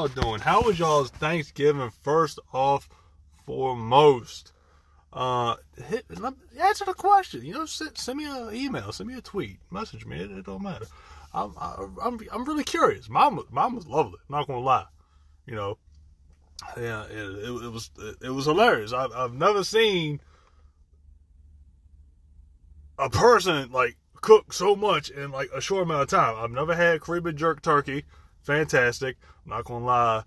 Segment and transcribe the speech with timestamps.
[0.00, 0.40] y'all doing?
[0.40, 1.90] How was y'all's Thanksgiving?
[1.90, 2.88] First off,
[3.44, 4.52] foremost,
[5.12, 5.56] uh,
[5.88, 6.06] hit,
[6.58, 7.44] answer the question.
[7.44, 10.18] You know, send, send me an email, send me a tweet, message me.
[10.18, 10.86] It, it don't matter.
[11.34, 11.52] I'm,
[12.02, 13.10] I'm, I'm really curious.
[13.10, 14.18] Mom, mom was lovely.
[14.30, 14.86] Not gonna lie.
[15.44, 15.78] You know,
[16.78, 18.94] yeah, it, it, it was, it, it was hilarious.
[18.94, 20.20] I've, I've never seen
[22.98, 26.36] a person like cook so much in like a short amount of time.
[26.38, 28.04] I've never had Caribbean jerk turkey.
[28.42, 29.16] Fantastic.
[29.44, 30.24] I'm not gonna lie.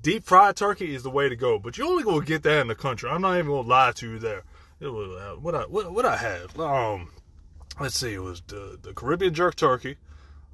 [0.00, 2.68] Deep fried turkey is the way to go, but you only gonna get that in
[2.68, 3.08] the country.
[3.08, 4.44] I'm not even gonna lie to you there.
[4.80, 6.58] Was uh, what I what, what I have.
[6.58, 7.10] Um,
[7.80, 8.14] let's see.
[8.14, 9.96] It was the the Caribbean jerk turkey,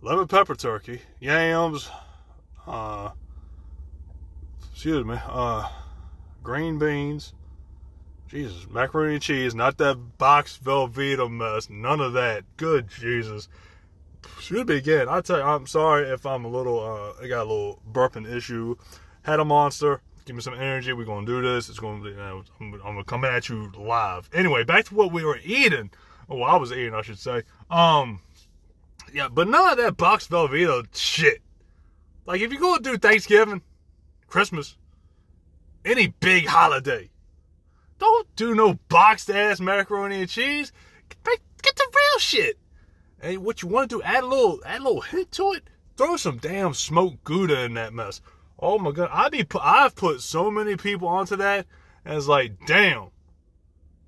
[0.02, 1.88] lemon pepper turkey, yams,
[2.66, 3.10] uh,
[4.70, 5.70] excuse me, uh,
[6.42, 7.32] green beans,
[8.28, 12.44] Jesus, macaroni and cheese, not that box Velveeta mess, none of that.
[12.58, 13.48] Good Jesus.
[14.41, 15.08] Should be again.
[15.08, 18.31] I tell you, I'm sorry if I'm a little, uh, I got a little burping
[18.31, 18.76] issue.
[19.22, 20.00] Had a monster.
[20.25, 20.92] Give me some energy.
[20.92, 21.69] We're gonna do this.
[21.69, 22.15] It's gonna be.
[22.15, 24.28] Uh, I'm, I'm gonna come at you live.
[24.32, 25.91] Anyway, back to what we were eating.
[26.28, 27.42] Oh, I was eating, I should say.
[27.70, 28.20] Um,
[29.12, 31.42] yeah, but none of that box Velveeta shit.
[32.26, 33.62] Like if you're gonna do Thanksgiving,
[34.26, 34.76] Christmas,
[35.84, 37.10] any big holiday,
[37.98, 40.72] don't do no boxed ass macaroni and cheese.
[41.09, 42.59] Get the real shit.
[43.20, 45.64] And what you want to do, add a little, add a little hint to it.
[45.96, 48.20] Throw some damn smoked gouda in that mess.
[48.58, 51.66] Oh my god, I be, I've put so many people onto that,
[52.04, 53.08] and it's like, damn,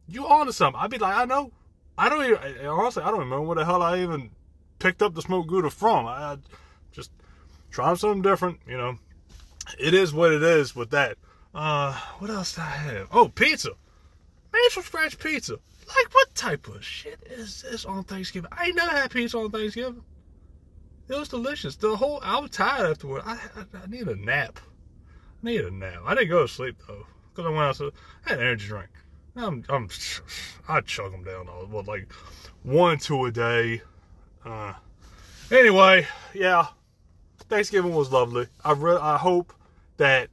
[0.08, 0.80] you onto something.
[0.80, 1.52] I'd be like, I know,
[1.96, 4.30] I don't even, honestly, I don't remember where the hell I even
[4.78, 6.06] picked up the smoked gouda from.
[6.06, 6.36] I, I
[6.92, 7.10] just
[7.70, 8.98] trying something different, you know.
[9.78, 11.16] It is what it is with that.
[11.54, 13.08] Uh, what else did I have?
[13.12, 13.70] Oh, pizza.
[14.52, 15.58] Made from scratch pizza.
[15.96, 18.50] Like, what type of shit is this on Thanksgiving?
[18.56, 20.02] I ain't never had pizza on Thanksgiving.
[21.08, 21.74] It was delicious.
[21.76, 23.22] The whole, I was tired afterward.
[23.26, 24.60] I, I, I need a nap.
[25.42, 26.02] I need a nap.
[26.06, 27.92] I didn't go to sleep though, because I went out to,
[28.26, 28.90] I had an energy drink.
[29.36, 29.88] I'm, I'm,
[30.68, 32.12] I chug them down all, well, like
[32.62, 33.82] one, two a day.
[34.44, 34.74] Uh,
[35.50, 36.68] anyway, yeah,
[37.48, 38.46] Thanksgiving was lovely.
[38.64, 39.52] I re- I hope
[39.96, 40.28] that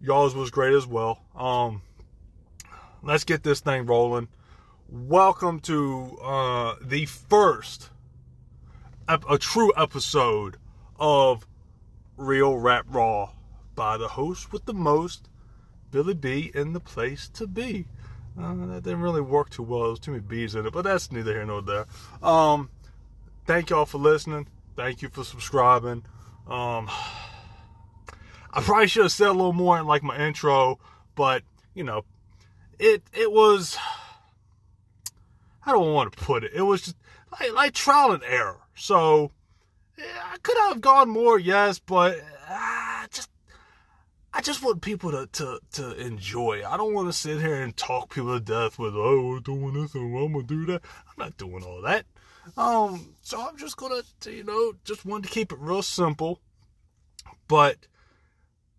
[0.00, 1.18] y'all's was great as well.
[1.34, 1.82] Um,
[3.02, 4.28] let's get this thing rolling.
[4.94, 7.88] Welcome to uh, the first,
[9.08, 10.58] ep- a true episode
[11.00, 11.46] of
[12.18, 13.30] Real Rap Raw
[13.74, 15.30] by the host with the most,
[15.90, 17.86] Billy B, in the place to be.
[18.38, 19.84] Uh, that didn't really work too well.
[19.84, 21.86] There's too many B's in it, but that's neither here nor there.
[22.22, 22.68] Um,
[23.46, 24.46] thank y'all for listening.
[24.76, 26.04] Thank you for subscribing.
[26.46, 26.90] Um,
[28.52, 30.78] I probably should have said a little more in like my intro,
[31.14, 32.04] but you know,
[32.78, 33.78] it it was
[35.64, 36.52] I don't want to put it.
[36.54, 36.96] It was just
[37.38, 38.60] like, like trial and error.
[38.74, 39.30] So
[39.98, 42.18] I could have gone more, yes, but
[42.48, 43.30] uh, just
[44.34, 46.62] I just want people to, to to enjoy.
[46.66, 49.74] I don't want to sit here and talk people to death with oh we're doing
[49.74, 50.82] this and I'm gonna do that.
[51.06, 52.06] I'm not doing all that.
[52.56, 56.40] Um, so I'm just gonna you know just wanted to keep it real simple.
[57.46, 57.86] But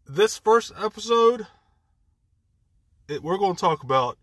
[0.06, 1.48] this first episode,
[3.08, 4.18] it, we're to talk about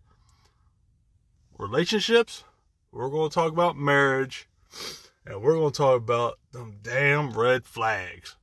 [1.57, 2.43] relationships.
[2.91, 4.49] We're going to talk about marriage,
[5.25, 8.35] and we're going to talk about them damn red flags.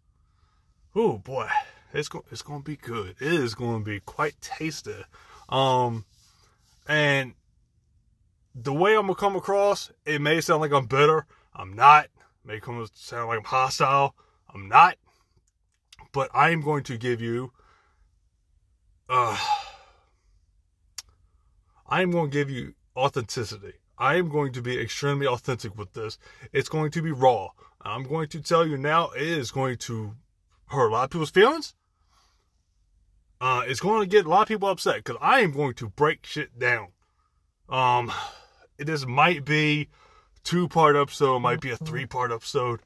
[0.95, 1.49] Oh boy,
[1.93, 3.17] it's going it's going to be good.
[3.21, 5.05] It is going to be quite tasty.
[5.51, 6.07] Um,
[6.89, 7.35] and
[8.55, 11.27] the way I'm gonna come across, it may sound like I'm bitter.
[11.55, 12.05] I'm not.
[12.05, 12.11] It
[12.47, 14.15] may come sound like I'm hostile.
[14.53, 14.97] I'm not.
[16.13, 17.53] But I am going to give you.
[19.11, 19.39] Uh,
[21.87, 23.75] I am going to give you authenticity.
[23.99, 26.19] I am going to be extremely authentic with this.
[26.53, 27.49] It's going to be raw.
[27.83, 29.11] I'm going to tell you now.
[29.11, 30.15] It is going to
[30.67, 31.75] hurt a lot of people's feelings.
[33.41, 35.89] Uh, it's going to get a lot of people upset because I am going to
[35.89, 36.89] break shit down.
[37.69, 38.13] Um,
[38.79, 39.89] this might be
[40.45, 42.81] two part episode, might be a three part episode.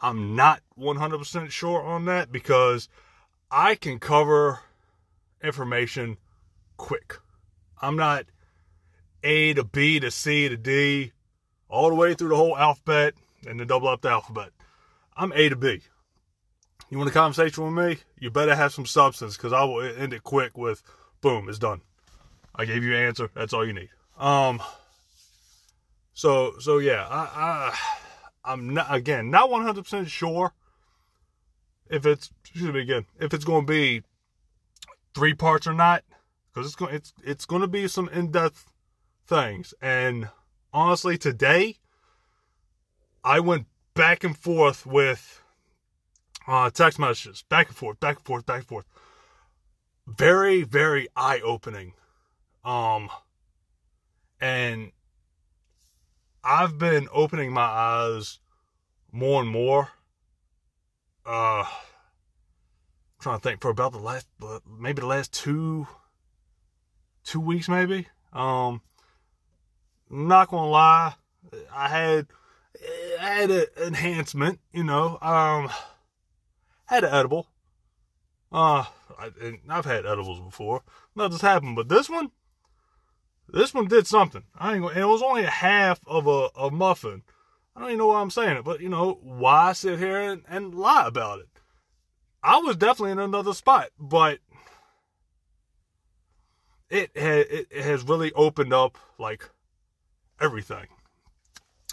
[0.00, 2.88] I'm not 100% sure on that because
[3.50, 4.60] I can cover
[5.42, 6.18] information
[6.76, 7.18] quick.
[7.80, 8.24] I'm not
[9.22, 11.12] A to B to C to D,
[11.68, 13.14] all the way through the whole alphabet
[13.46, 14.50] and the double up the alphabet.
[15.16, 15.82] I'm A to B.
[16.90, 17.98] You want a conversation with me?
[18.18, 20.82] You better have some substance because I will end it quick with
[21.20, 21.80] boom, it's done.
[22.54, 23.30] I gave you an answer.
[23.34, 23.88] That's all you need.
[24.18, 24.62] Um.
[26.12, 27.78] So so yeah, I I
[28.44, 30.52] I'm not again not 100 percent sure
[31.88, 34.02] if it's excuse me again if it's going to be
[35.14, 36.04] three parts or not
[36.52, 38.71] because it's going it's it's going to be some in depth
[39.32, 40.28] things and
[40.74, 41.76] honestly today
[43.24, 45.42] I went back and forth with
[46.46, 48.84] uh, text messages, back and forth, back and forth, back and forth.
[50.06, 51.94] Very, very eye opening.
[52.62, 53.08] Um,
[54.38, 54.92] and
[56.44, 58.38] I've been opening my eyes
[59.12, 59.88] more and more.
[61.24, 61.66] Uh, I'm
[63.20, 64.26] trying to think for about the last,
[64.78, 65.86] maybe the last two,
[67.24, 68.08] two weeks, maybe.
[68.32, 68.82] Um,
[70.12, 71.14] not gonna lie,
[71.74, 72.26] I had,
[73.20, 75.18] I had an enhancement, you know.
[75.20, 75.70] Um,
[76.84, 77.48] had an edible.
[78.52, 78.84] Uh,
[79.18, 79.30] I,
[79.68, 80.82] I've had edibles before.
[81.16, 82.30] Nothing's happened, but this one,
[83.48, 84.44] this one did something.
[84.58, 84.96] I ain't.
[84.96, 87.22] it was only a half of a, a muffin.
[87.74, 90.42] I don't even know why I'm saying it, but you know, why sit here and,
[90.48, 91.48] and lie about it?
[92.42, 94.40] I was definitely in another spot, but
[96.90, 99.48] it has it has really opened up like
[100.40, 100.86] everything.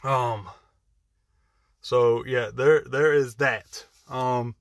[0.04, 0.50] Um.
[1.82, 3.86] So yeah, there there is that.
[4.10, 4.56] Um.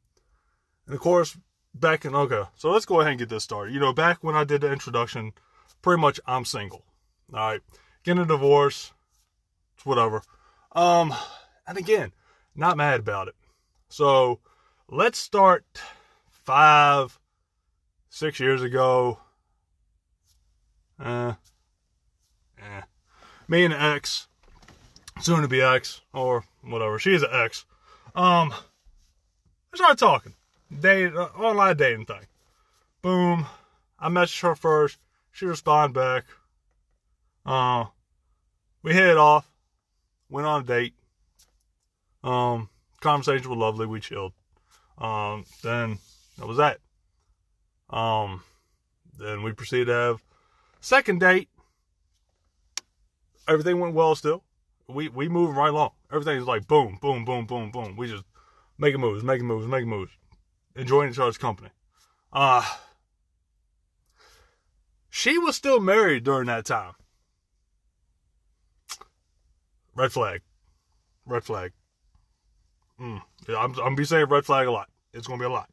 [0.87, 1.37] And of course,
[1.75, 3.75] back in okay, so let's go ahead and get this started.
[3.75, 5.33] You know, back when I did the introduction,
[5.83, 6.85] pretty much I'm single.
[7.33, 7.61] All right,
[8.05, 8.93] getting a divorce,
[9.75, 10.23] it's whatever.
[10.73, 11.15] Um,
[11.67, 12.13] and again,
[12.55, 13.35] not mad about it.
[13.89, 14.41] So
[14.89, 15.65] let's start
[16.31, 17.19] five,
[18.09, 19.19] six years ago.
[20.99, 21.35] Uh,
[22.59, 22.81] eh.
[23.49, 24.29] Me and ex,
[25.21, 26.99] soon to be ex, or whatever.
[26.99, 27.65] She's an ex.
[28.15, 28.53] Um,
[29.73, 30.35] I started talking
[30.81, 32.27] date uh, online dating thing.
[33.03, 33.47] Boom.
[33.99, 34.99] I messaged her first.
[35.33, 36.25] She responded back.
[37.45, 37.87] Uh,
[38.83, 39.51] we hit it off.
[40.29, 40.95] Went on a date.
[42.23, 42.69] Um,
[43.01, 43.87] conversation was lovely.
[43.87, 44.33] We chilled.
[44.99, 45.99] Um, then
[46.39, 46.79] that was that.
[47.91, 48.43] Um,
[49.17, 50.23] then we proceeded to have
[50.81, 51.49] second date.
[53.49, 54.45] Everything went well still.
[54.89, 55.91] We we moving right along.
[56.13, 57.97] Everything's like boom, boom, boom, boom, boom.
[57.97, 58.25] We just
[58.79, 60.13] making moves, making moves, making moves
[60.79, 61.71] enjoying each other's company.
[62.33, 62.65] Uh,
[65.11, 66.93] she was still married during that time.
[69.95, 70.43] Red flag.
[71.27, 71.73] Red flag.
[73.01, 73.21] Mm.
[73.49, 74.89] I'm, I'm gonna be saying red flag a lot.
[75.13, 75.69] It's gonna be a lot.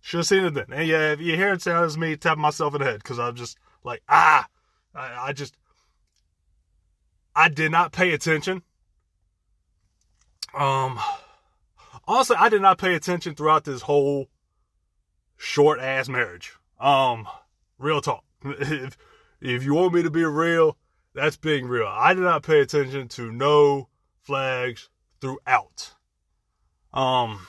[0.00, 0.66] Should have seen it then.
[0.72, 3.18] And yeah, if you hear it sound as me tapping myself in the head because
[3.18, 4.46] I'm just like ah,
[4.94, 5.56] I, I just
[7.38, 8.62] I did not pay attention.
[10.52, 10.98] Um,
[12.04, 14.26] honestly, I did not pay attention throughout this whole
[15.36, 16.54] short ass marriage.
[16.80, 17.28] Um,
[17.78, 18.24] real talk.
[18.44, 18.98] if
[19.40, 20.78] if you want me to be real,
[21.14, 21.86] that's being real.
[21.86, 23.88] I did not pay attention to no
[24.20, 24.88] flags
[25.20, 25.92] throughout.
[26.92, 27.46] Um,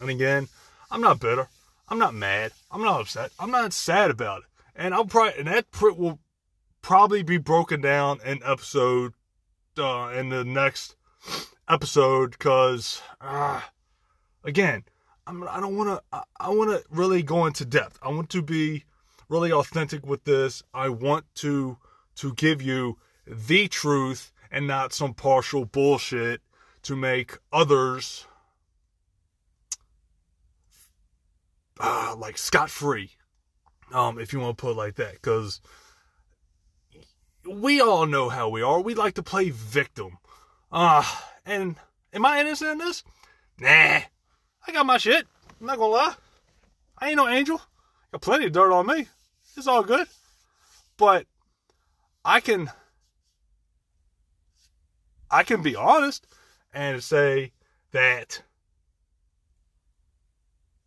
[0.00, 0.48] and again,
[0.90, 1.48] I'm not bitter.
[1.86, 2.52] I'm not mad.
[2.70, 3.30] I'm not upset.
[3.38, 4.48] I'm not sad about it.
[4.74, 6.18] And I'll probably and that will
[6.82, 9.14] probably be broken down in episode
[9.78, 10.96] uh, in the next
[11.68, 13.60] episode because uh,
[14.44, 14.84] again,
[15.26, 16.02] I'm, I don't want to.
[16.12, 17.98] I, I want to really go into depth.
[18.02, 18.84] I want to be
[19.28, 20.62] really authentic with this.
[20.74, 21.78] I want to
[22.16, 26.42] to give you the truth and not some partial bullshit
[26.82, 28.26] to make others
[31.80, 33.12] uh, like scot free.
[33.92, 35.60] Um, if you want to put it like that, because
[37.48, 38.80] we all know how we are.
[38.80, 40.18] We like to play victim.
[40.70, 41.04] Uh,
[41.44, 41.76] and
[42.12, 43.04] am I innocent in this?
[43.58, 45.26] Nah, I got my shit.
[45.60, 46.14] I'm not gonna lie.
[46.98, 47.60] I ain't no angel.
[48.12, 49.08] Got plenty of dirt on me.
[49.56, 50.06] It's all good.
[50.96, 51.26] But
[52.24, 52.70] I can
[55.30, 56.26] I can be honest
[56.72, 57.52] and say
[57.92, 58.42] that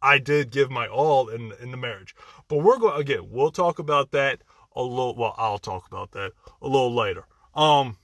[0.02, 2.16] I did give my all in in the marriage.
[2.48, 4.42] But we're going again, we'll talk about that
[4.76, 7.26] a little well, I'll talk about that a little later.
[7.54, 7.98] Um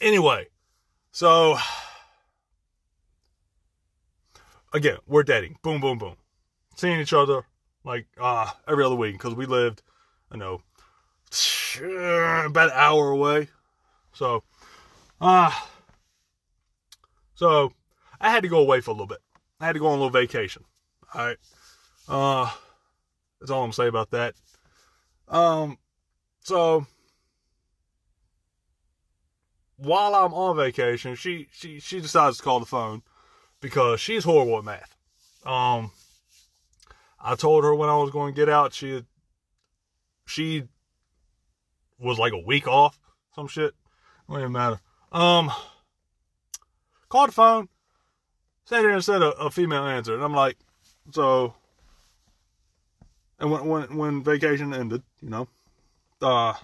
[0.00, 0.46] anyway,
[1.10, 1.56] so
[4.72, 5.56] again, we're dating.
[5.62, 6.16] Boom, boom, boom.
[6.76, 7.44] Seeing each other
[7.84, 9.82] like uh, every other week because we lived,
[10.30, 10.62] I know,
[11.78, 13.48] about an hour away.
[14.12, 14.42] So,
[15.20, 15.50] uh,
[17.34, 17.72] so
[18.20, 19.20] I had to go away for a little bit.
[19.60, 20.64] I had to go on a little vacation.
[21.14, 21.38] All right.
[22.08, 22.50] Uh,
[23.40, 24.34] that's all I'm saying about that.
[25.28, 25.78] Um,
[26.50, 26.84] so
[29.76, 33.02] while I'm on vacation, she she she decides to call the phone
[33.60, 34.96] because she's horrible at math.
[35.46, 35.92] Um,
[37.20, 39.04] I told her when I was going to get out, she
[40.26, 40.64] she
[42.00, 42.98] was like a week off,
[43.36, 43.70] some shit.
[43.70, 43.74] It
[44.28, 44.80] Don't even matter.
[45.12, 45.52] Um,
[47.08, 47.68] called the phone,
[48.64, 50.56] sat there and said a, a female answer, and I'm like,
[51.12, 51.54] so.
[53.38, 55.46] And when when when vacation ended, you know,
[56.22, 56.54] uh,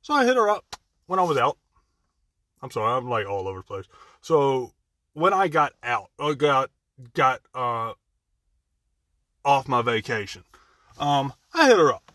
[0.00, 0.76] so I hit her up
[1.06, 1.58] when I was out.
[2.60, 3.86] I'm sorry, I'm like all over the place.
[4.20, 4.72] So
[5.14, 6.70] when I got out, I got
[7.14, 7.92] got uh
[9.44, 10.44] off my vacation,
[10.98, 12.12] um, I hit her up.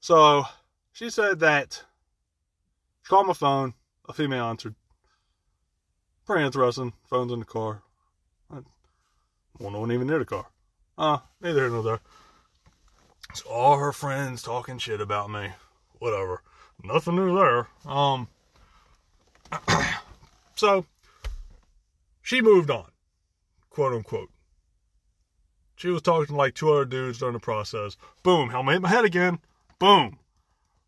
[0.00, 0.44] So
[0.92, 1.82] she said that
[3.02, 3.74] she called my phone.
[4.08, 4.76] A female answered.
[6.26, 6.92] Pretty interesting.
[7.10, 7.82] Phone's in the car.
[8.50, 8.60] I,
[9.58, 10.46] well, no one even near the car.
[10.96, 12.00] Uh, neither here nor there.
[13.30, 15.50] It's all her friends talking shit about me.
[15.98, 16.42] Whatever.
[16.82, 17.68] Nothing new there.
[17.84, 18.28] Um.
[20.56, 20.86] so
[22.22, 22.86] she moved on,
[23.70, 24.30] quote unquote.
[25.76, 27.96] She was talking to like two other dudes during the process.
[28.22, 29.38] Boom, helmet hit my head again.
[29.78, 30.18] Boom.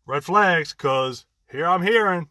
[0.05, 2.27] Red flags, cause here I'm hearing.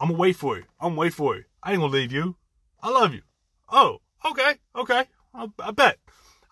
[0.00, 0.64] I'm gonna wait for you.
[0.80, 1.44] I'm gonna wait for you.
[1.62, 2.36] I ain't gonna leave you.
[2.82, 3.22] I love you.
[3.70, 5.04] Oh, okay, okay.
[5.34, 5.98] I, I bet.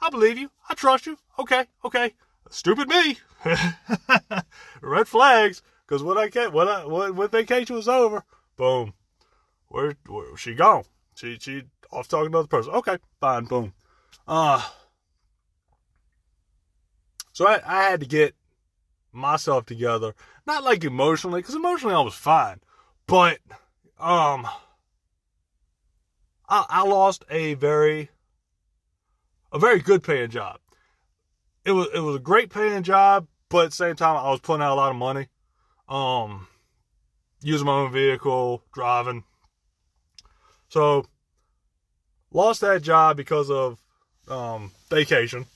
[0.04, 0.50] I believe you.
[0.68, 1.16] I trust you.
[1.38, 2.12] Okay, okay.
[2.50, 3.16] Stupid me.
[4.82, 5.62] Red flags.
[5.86, 8.22] Cause when I get when I when, when vacation was over,
[8.56, 8.92] boom.
[9.68, 10.84] Where where she gone?
[11.14, 12.74] She she off talking to another person.
[12.74, 13.72] Okay, fine, boom.
[14.28, 14.68] Uh
[17.32, 18.34] so I, I had to get
[19.10, 20.14] myself together.
[20.46, 22.60] Not like emotionally, because emotionally I was fine.
[23.06, 23.38] But
[23.98, 24.46] um
[26.48, 28.10] I, I lost a very
[29.54, 30.58] a very good paying job.
[31.64, 34.40] It was it was a great paying job, but at the same time I was
[34.40, 35.28] putting out a lot of money.
[35.88, 36.48] Um
[37.40, 39.22] using my own vehicle, driving.
[40.68, 41.06] So
[42.32, 43.78] lost that job because of
[44.28, 45.46] um vacation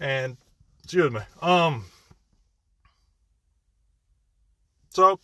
[0.00, 0.36] and
[0.82, 1.20] excuse me.
[1.40, 1.84] Um
[4.90, 5.20] so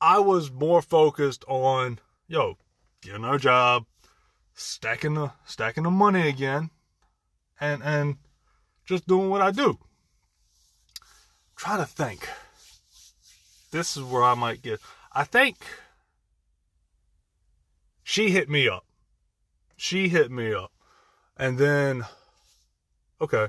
[0.00, 2.56] I was more focused on, yo,
[3.02, 3.86] getting a job,
[4.54, 6.70] stacking the stacking the money again,
[7.60, 8.16] and and
[8.84, 9.78] just doing what I do.
[11.56, 12.28] Try to think.
[13.70, 14.80] This is where I might get.
[15.12, 15.56] I think
[18.02, 18.84] she hit me up.
[19.76, 20.72] She hit me up,
[21.36, 22.04] and then
[23.20, 23.48] okay,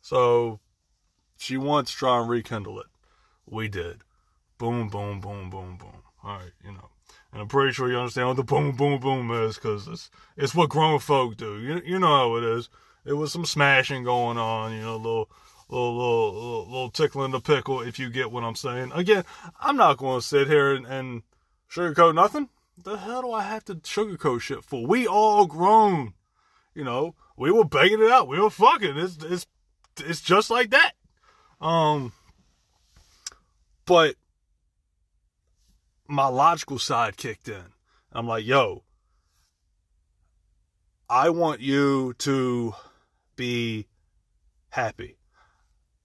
[0.00, 0.60] so
[1.36, 2.86] she wants to try and rekindle it.
[3.48, 4.02] We did.
[4.58, 6.02] Boom, boom, boom, boom, boom.
[6.24, 6.90] All right, you know.
[7.32, 10.54] And I'm pretty sure you understand what the boom, boom, boom is because it's, it's
[10.54, 11.60] what grown folk do.
[11.60, 12.70] You, you know how it is.
[13.06, 15.30] It was some smashing going on, you know, a little,
[15.68, 18.90] little, little, little, tickling the pickle, if you get what I'm saying.
[18.92, 19.24] Again,
[19.60, 21.22] I'm not going to sit here and, and
[21.70, 22.48] sugarcoat nothing.
[22.82, 24.84] The hell do I have to sugarcoat shit for?
[24.84, 26.14] We all grown.
[26.74, 28.28] You know, we were banging it out.
[28.28, 28.98] We were fucking.
[28.98, 29.46] It's, it's,
[30.00, 30.92] it's just like that.
[31.60, 32.12] Um,
[33.86, 34.16] but
[36.08, 37.72] my logical side kicked in.
[38.12, 38.82] I'm like, yo,
[41.08, 42.74] I want you to
[43.36, 43.86] be
[44.70, 45.16] happy.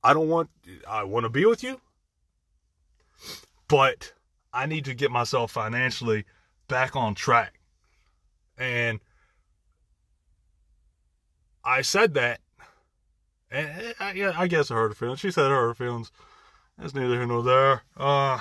[0.03, 0.49] I don't want,
[0.87, 1.79] I want to be with you,
[3.67, 4.13] but
[4.53, 6.25] I need to get myself financially
[6.67, 7.59] back on track.
[8.57, 8.99] And
[11.63, 12.39] I said that,
[13.49, 15.19] and I, yeah, I guess I hurt her feelings.
[15.19, 16.11] She said her feelings.
[16.77, 17.83] That's neither here nor there.
[17.95, 18.39] Uh,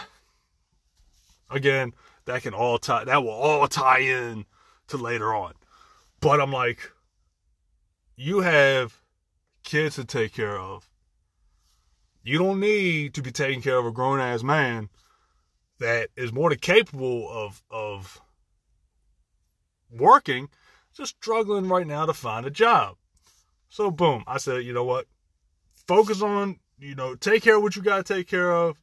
[1.51, 1.93] again,
[2.25, 4.47] that can all tie that will all tie in
[4.89, 5.55] to later on.
[6.21, 6.91] But I'm like,
[8.21, 9.01] you have
[9.65, 10.87] kids to take care of.
[12.23, 14.91] You don't need to be taking care of a grown ass man
[15.79, 18.21] that is more than capable of of
[19.91, 20.51] working,
[20.95, 22.97] just struggling right now to find a job.
[23.71, 25.07] So boom, I said, you know what?
[25.87, 28.77] Focus on, you know, take care of what you gotta take care of.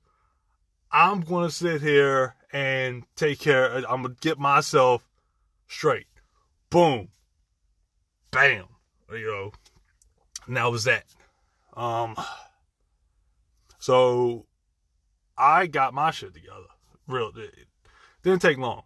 [0.92, 3.72] I'm gonna sit here and take care.
[3.72, 5.08] I'm gonna get myself
[5.68, 6.08] straight.
[6.72, 7.10] Boom,
[8.32, 8.66] bam.
[9.12, 9.52] You know,
[10.48, 11.06] and that was that.
[11.76, 12.16] Um,
[13.80, 14.46] so
[15.38, 16.66] I got my shit together.
[17.08, 17.68] Real, it
[18.24, 18.84] didn't take long.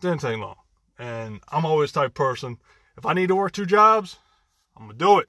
[0.00, 0.56] Didn't take long.
[0.98, 2.58] And I'm always type person.
[2.98, 4.18] If I need to work two jobs,
[4.76, 5.28] I'm gonna do it.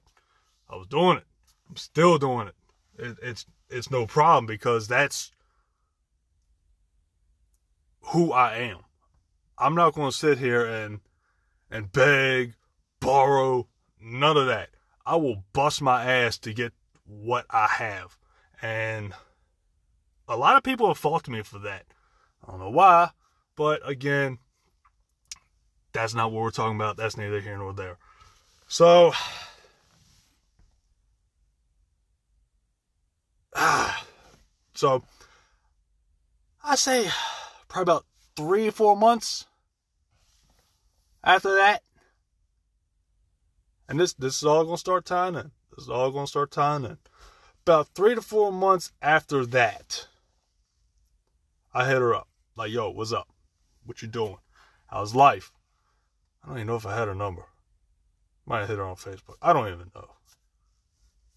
[0.69, 1.25] I was doing it.
[1.69, 2.55] I'm still doing it.
[2.97, 5.31] it it's it's no problem because that's
[8.07, 8.79] who I am.
[9.57, 10.99] I'm not to sit here and
[11.69, 12.55] and beg,
[12.99, 13.67] borrow,
[14.01, 14.69] none of that.
[15.05, 16.73] I will bust my ass to get
[17.05, 18.17] what I have.
[18.61, 19.13] And
[20.27, 21.85] a lot of people have faulted me for that.
[22.45, 23.11] I don't know why,
[23.55, 24.39] but again,
[25.93, 26.97] that's not what we're talking about.
[26.97, 27.97] That's neither here nor there.
[28.67, 29.11] So,
[33.55, 34.05] ah,
[34.73, 35.03] so
[36.63, 37.09] I say
[37.67, 38.05] probably about
[38.35, 39.45] three or four months
[41.23, 41.83] after that.
[43.91, 45.51] And this this is all gonna start tying in.
[45.75, 46.97] This is all gonna start tying in.
[47.63, 50.07] About three to four months after that,
[51.73, 52.29] I hit her up.
[52.55, 53.27] Like, yo, what's up?
[53.83, 54.37] What you doing?
[54.87, 55.51] How's life?
[56.41, 57.43] I don't even know if I had her number.
[58.45, 59.35] Might have hit her on Facebook.
[59.41, 60.07] I don't even know.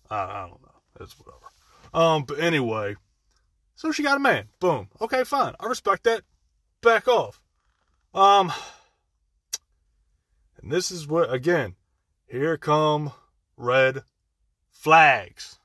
[0.09, 0.81] I, I don't know.
[1.01, 1.47] It's whatever.
[1.93, 2.95] Um, but anyway,
[3.75, 4.47] so she got a man.
[4.61, 4.91] Boom.
[5.01, 5.55] Okay, fine.
[5.59, 6.23] I respect that.
[6.83, 7.41] Back off.
[8.15, 8.53] Um,
[10.63, 11.75] and this is what again.
[12.27, 13.13] Here come
[13.57, 14.03] red
[14.71, 15.59] flags.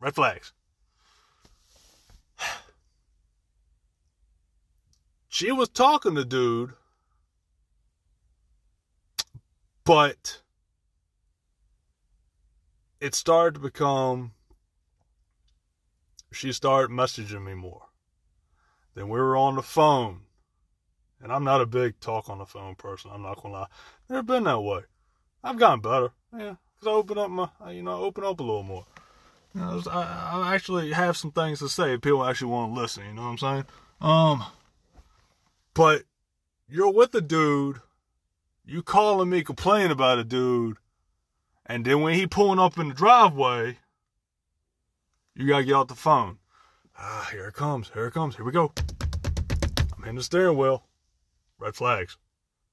[0.00, 0.52] Red flags.
[5.28, 6.74] She was talking to dude,
[9.82, 10.42] but
[13.00, 14.32] it started to become
[16.32, 17.86] she started messaging me more.
[18.94, 20.22] Then we were on the phone.
[21.20, 23.10] And I'm not a big talk on the phone person.
[23.12, 23.66] I'm not gonna lie.
[24.08, 24.82] Never been that way.
[25.44, 26.10] I've gotten better.
[26.32, 28.86] Yeah, because I open up my, you know, I open up a little more.
[29.54, 31.94] You know, I, I actually have some things to say.
[31.94, 33.04] if People actually want to listen.
[33.04, 33.64] You know what I'm saying?
[34.00, 34.44] Um,
[35.74, 36.02] but
[36.68, 37.80] you're with a dude.
[38.64, 40.76] You calling me complaining about a dude,
[41.66, 43.78] and then when he pulling up in the driveway,
[45.34, 46.38] you gotta get off the phone.
[46.96, 47.90] Ah, here it comes.
[47.92, 48.36] Here it comes.
[48.36, 48.72] Here we go.
[49.96, 50.84] I'm in the steering wheel.
[51.58, 52.16] Red flags.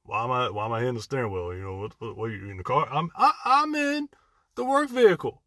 [0.03, 0.49] Why am I?
[0.49, 1.53] Why am I hitting the steering wheel?
[1.53, 1.93] You know what?
[1.99, 2.87] What, what are you in the car?
[2.91, 3.11] I'm.
[3.15, 4.09] I, I'm in
[4.55, 5.41] the work vehicle.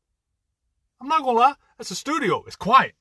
[1.00, 1.54] I'm not gonna lie.
[1.78, 2.44] That's a studio.
[2.46, 2.94] It's quiet.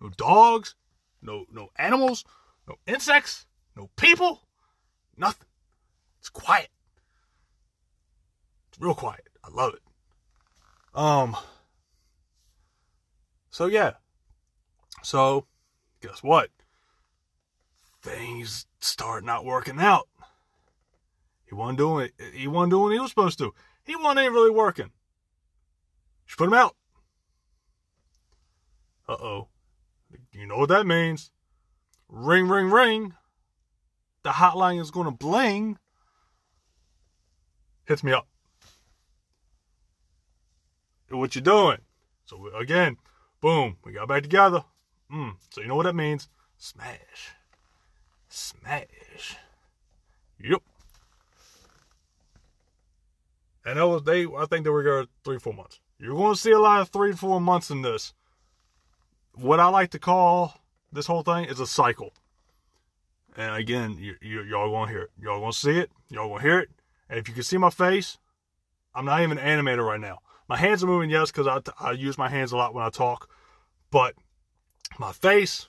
[0.00, 0.74] No dogs.
[1.22, 2.24] No no animals.
[2.68, 3.46] No insects.
[3.76, 4.42] No people.
[5.16, 5.46] Nothing.
[6.18, 6.68] It's quiet.
[8.68, 9.28] It's real quiet.
[9.42, 9.82] I love it.
[10.94, 11.36] Um.
[13.50, 13.92] So yeah.
[15.02, 15.46] So
[16.02, 16.50] guess what?
[18.02, 20.08] Things start not working out.
[21.50, 22.32] He wasn't doing it.
[22.32, 23.52] He wasn't doing what he was supposed to.
[23.82, 24.92] He wasn't even really working.
[26.24, 26.76] She put him out.
[29.08, 29.48] Uh oh.
[30.32, 31.32] You know what that means.
[32.08, 33.14] Ring, ring, ring.
[34.22, 35.78] The hotline is going to bling.
[37.84, 38.28] Hits me up.
[41.08, 41.78] What you doing?
[42.26, 42.96] So again,
[43.40, 44.62] boom, we got back together.
[45.12, 46.28] Mm, so you know what that means?
[46.56, 47.32] Smash.
[48.28, 49.36] Smash.
[50.38, 50.62] Yep.
[53.64, 55.80] And that was they I think they were three, four months.
[55.98, 58.14] You're gonna see a lot of three, four months in this.
[59.34, 60.54] What I like to call
[60.92, 62.12] this whole thing is a cycle.
[63.36, 65.10] And again, you, you, y'all gonna hear it.
[65.20, 65.90] Y'all gonna see it.
[66.08, 66.70] Y'all gonna hear it.
[67.08, 68.18] And if you can see my face,
[68.94, 70.18] I'm not even an animator right now.
[70.48, 72.90] My hands are moving, yes, because I, I use my hands a lot when I
[72.90, 73.28] talk.
[73.90, 74.14] But
[74.98, 75.68] my face,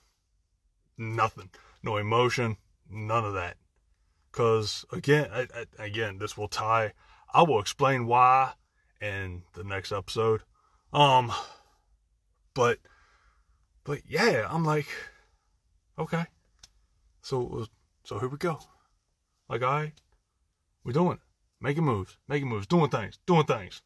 [0.98, 1.50] nothing.
[1.84, 2.58] No emotion,
[2.90, 3.58] none of that.
[4.32, 6.94] Because again, I, I, again, this will tie.
[7.34, 8.54] I will explain why
[9.02, 10.42] in the next episode.
[10.94, 11.32] Um,
[12.54, 12.80] but,
[13.84, 14.88] but yeah, I'm like,
[15.98, 16.26] okay.
[17.22, 17.68] So,
[18.04, 18.60] so here we go.
[19.50, 19.94] Like, I,
[20.84, 21.20] we're doing it.
[21.62, 23.82] Making moves, making moves, doing things, doing things.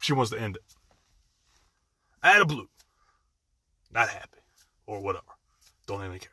[0.00, 0.62] She wants to end it.
[2.22, 2.68] Out of blue.
[3.90, 4.38] Not happy.
[4.86, 5.24] Or whatever.
[5.86, 6.30] Don't even care.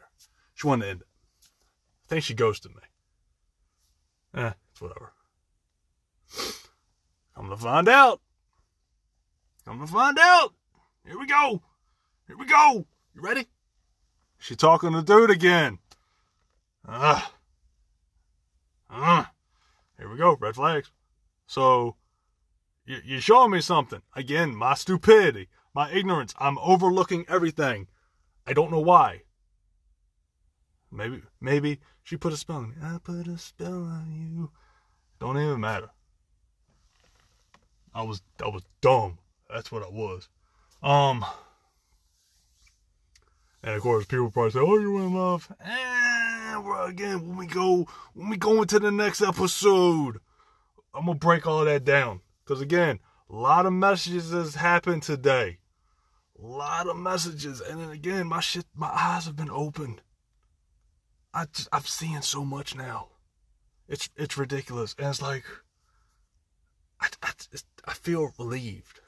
[0.53, 1.07] She wanted to end it.
[2.05, 2.81] I think she ghosted me.
[4.35, 5.13] Eh, it's whatever.
[7.35, 8.21] I'm gonna find out.
[9.67, 10.53] I'm gonna find out.
[11.05, 11.61] Here we go.
[12.27, 12.85] Here we go.
[13.13, 13.47] You ready?
[14.39, 15.79] She talking to dude again.
[16.87, 17.31] Ah.
[18.89, 19.31] Ah.
[19.97, 20.35] Here we go.
[20.39, 20.91] Red flags.
[21.45, 21.95] So,
[22.85, 24.01] you, you're showing me something.
[24.15, 26.33] Again, my stupidity, my ignorance.
[26.39, 27.87] I'm overlooking everything.
[28.47, 29.21] I don't know why.
[30.93, 32.75] Maybe, maybe she put a spell on me.
[32.82, 34.51] I put a spell on you.
[35.19, 35.89] Don't even matter.
[37.95, 39.17] I was, I was dumb.
[39.49, 40.29] That's what I was.
[40.84, 41.25] Um,
[43.63, 47.47] and of course, people probably say, "Oh, you're in love." And well, again, when we
[47.47, 50.19] go, when we go into the next episode,
[50.93, 55.60] I'm gonna break all that down because again, a lot of messages has happened today.
[56.38, 60.01] A lot of messages, and then again, my shit, my eyes have been opened.
[61.33, 63.09] I just, I'm seeing so much now.
[63.87, 65.43] It's it's ridiculous, and it's like
[67.01, 67.31] I I,
[67.85, 68.99] I feel relieved.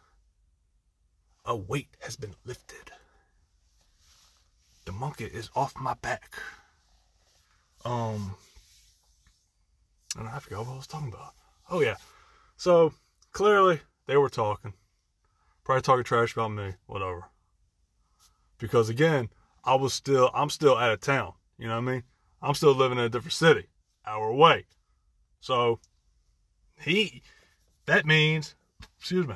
[1.46, 2.92] A weight has been lifted
[4.86, 6.36] the monkey is off my back.
[7.84, 8.36] Um,
[10.18, 11.34] and I forgot what I was talking about.
[11.70, 11.96] Oh yeah,
[12.56, 12.94] so
[13.32, 14.74] clearly they were talking,
[15.64, 17.26] probably talking trash about me, whatever.
[18.58, 19.30] Because again,
[19.64, 21.34] I was still, I'm still out of town.
[21.58, 22.04] You know what I mean?
[22.42, 23.68] I'm still living in a different city,
[24.06, 24.66] hour away.
[25.40, 25.80] So
[26.80, 27.22] he,
[27.86, 28.56] that means,
[28.98, 29.36] excuse me,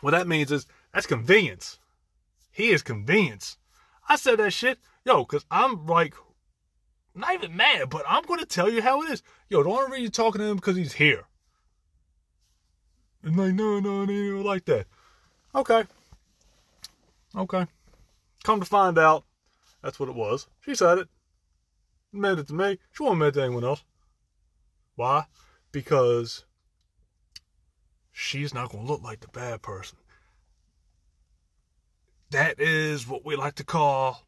[0.00, 1.78] what that means is that's convenience.
[2.50, 3.56] He is convenience.
[4.08, 4.78] I said that shit.
[5.04, 6.14] Yo, because I'm like,
[7.14, 9.22] not even mad, but I'm going to tell you how it is.
[9.48, 11.24] Yo, the only reason you're talking to him because he's here.
[13.22, 14.86] And like, no, no, no, like that.
[15.54, 15.84] Okay.
[17.36, 17.66] Okay.
[18.44, 19.24] Come to find out,
[19.82, 20.48] that's what it was.
[20.60, 21.08] She said it.
[22.12, 22.78] Admitted it to me.
[22.92, 23.84] She won't it to anyone else.
[24.96, 25.26] Why?
[25.70, 26.44] Because
[28.10, 29.98] she's not going to look like the bad person.
[32.30, 34.26] That is what we like to call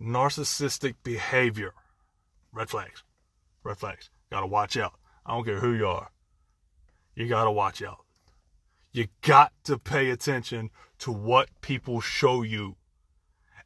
[0.00, 1.74] narcissistic behavior.
[2.52, 3.02] Red flags.
[3.62, 4.10] Red flags.
[4.30, 4.94] Gotta watch out.
[5.26, 6.10] I don't care who you are.
[7.14, 8.04] You gotta watch out.
[8.92, 10.70] You got to pay attention
[11.00, 12.76] to what people show you.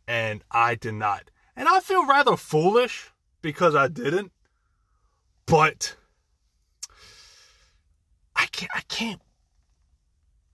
[0.06, 1.30] And I did not.
[1.58, 3.10] And I feel rather foolish
[3.42, 4.30] because I didn't.
[5.44, 5.96] But
[8.36, 9.20] I can't I can't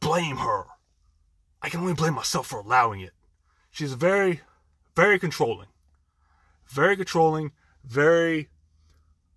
[0.01, 0.64] blame her.
[1.61, 3.12] I can only blame myself for allowing it.
[3.71, 4.40] She's very,
[4.97, 5.69] very controlling.
[6.69, 7.53] Very controlling,
[7.85, 8.49] very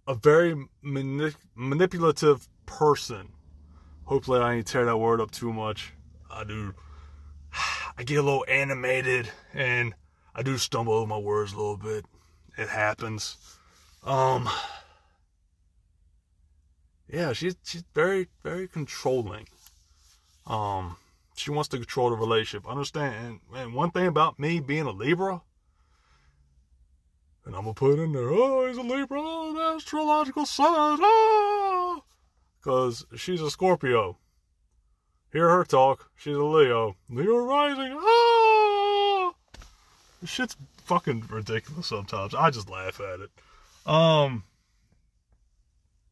[0.08, 3.34] a very mani- manipulative person.
[4.06, 5.91] Hopefully I didn't tear that word up too much.
[6.32, 6.73] I do
[7.97, 9.93] I get a little animated and
[10.38, 12.06] I do stumble over my words a little bit.
[12.58, 13.36] It happens.
[14.06, 14.47] Um
[17.10, 19.47] yeah, she's she's very very controlling.
[20.45, 20.95] Um,
[21.36, 22.67] she wants to control the relationship.
[22.69, 23.41] Understand?
[23.54, 25.41] And, and one thing about me being a Libra,
[27.45, 32.04] and I'm gonna put in there, oh, he's a Libra, oh, astrological sign, oh,
[32.60, 34.17] because she's a Scorpio.
[35.34, 36.10] Hear her talk.
[36.15, 36.95] She's a Leo.
[37.10, 37.93] Leo rising.
[37.93, 38.26] Oh,
[40.21, 42.34] this shit's fucking ridiculous sometimes.
[42.34, 43.32] I just laugh at it.
[43.86, 44.43] Um,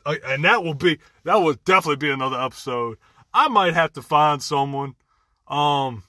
[0.06, 2.98] and that will be that will definitely be another episode.
[3.34, 4.96] I might have to find someone
[5.48, 6.04] um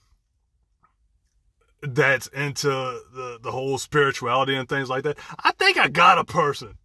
[1.83, 5.19] that's into the the whole spirituality and things like that.
[5.43, 6.79] I think I got a person.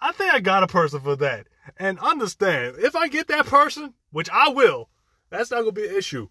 [0.00, 1.46] I think I got a person for that.
[1.76, 4.88] And understand, if I get that person, which I will,
[5.30, 6.28] that's not gonna be an issue.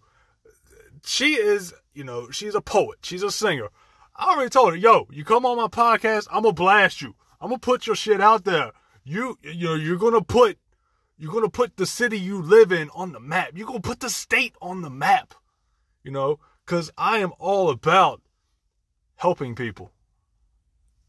[1.04, 2.98] She is, you know, she's a poet.
[3.02, 3.68] She's a singer.
[4.18, 7.14] I already told her, yo, you come on my podcast, I'm gonna blast you.
[7.40, 8.72] I'm gonna put your shit out there
[9.08, 10.58] you you're you're gonna put
[11.16, 13.52] you're gonna put the city you live in on the map.
[13.54, 15.34] You're gonna put the state on the map.
[16.04, 18.22] You know, because I am all about
[19.16, 19.90] helping people.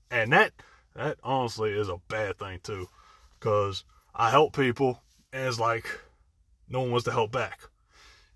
[0.09, 0.53] And that
[0.95, 2.87] that honestly is a bad thing too.
[3.39, 3.83] Cause
[4.15, 5.85] I help people and it's like
[6.67, 7.59] no one wants to help back.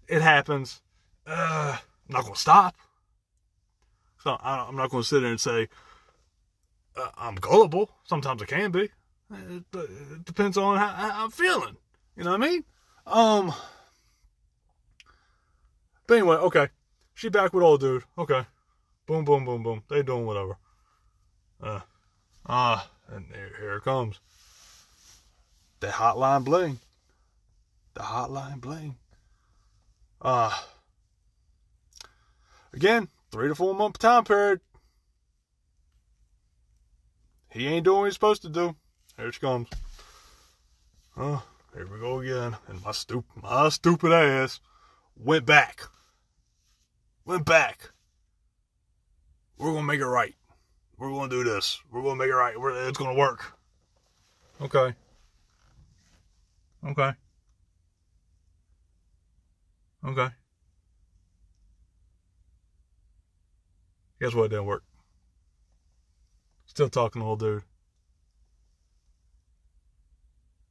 [0.07, 0.81] It happens.
[1.25, 2.75] Uh, I'm not gonna stop.
[4.23, 5.67] So I, am not gonna sit there and say
[6.95, 7.91] uh, I'm gullible.
[8.05, 8.89] Sometimes I can be.
[9.29, 11.75] It, it depends on how, how, I'm feeling.
[12.15, 12.63] You know what I mean?
[13.05, 13.53] Um.
[16.07, 16.69] But anyway, okay.
[17.13, 18.05] She back with old dude.
[18.17, 18.45] Okay.
[19.07, 19.83] Boom, boom, boom, boom.
[19.89, 20.55] They doing whatever.
[21.61, 21.81] Uh.
[22.45, 24.21] Ah, and here, here it comes.
[25.81, 26.79] The hotline bling.
[27.93, 28.95] The hotline bling.
[30.21, 30.57] Uh.
[32.73, 34.61] Again, three to four month time period.
[37.49, 38.75] He ain't doing what he's supposed to do.
[39.17, 39.67] Here she comes.
[41.17, 41.43] Oh,
[41.73, 42.55] here we go again.
[42.67, 44.59] And my stupid, my stupid ass
[45.17, 45.81] went back.
[47.25, 47.89] Went back.
[49.57, 50.35] We're gonna make it right.
[50.97, 51.79] We're gonna do this.
[51.91, 52.59] We're gonna make it right.
[52.59, 53.57] We're, it's gonna work.
[54.61, 54.93] Okay.
[56.85, 57.11] Okay.
[60.05, 60.29] Okay.
[64.23, 64.45] Guess what?
[64.45, 64.85] It didn't work.
[66.65, 67.63] Still talking to the old dude.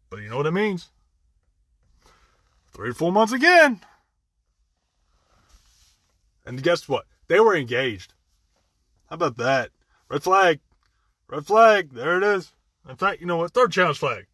[0.09, 0.89] But you know what it means?
[2.73, 3.81] Three or four months again.
[6.47, 7.05] And guess what?
[7.29, 8.15] They were engaged.
[9.11, 9.69] How about that?
[10.09, 10.61] Red flag.
[11.29, 11.91] Red flag.
[11.93, 12.53] There it is.
[12.89, 13.53] In fact, you know what?
[13.53, 14.29] Third challenge flag.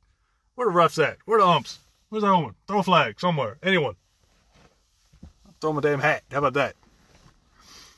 [0.55, 1.19] Where the refs at?
[1.25, 1.81] Where the umps?
[2.09, 2.55] Where's the woman?
[2.69, 3.59] Throw a flag somewhere.
[3.65, 3.97] Anyone.
[5.61, 6.23] Throw my damn hat.
[6.31, 6.77] How about that?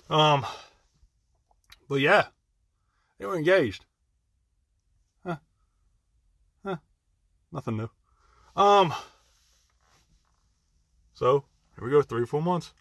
[0.08, 0.46] Um,
[1.90, 2.26] but yeah,
[3.18, 3.84] they were engaged.
[5.26, 5.38] Huh.
[6.64, 6.76] Huh.
[7.50, 7.90] Nothing new.
[8.54, 8.94] Um.
[11.12, 12.00] So here we go.
[12.00, 12.72] Three, four months.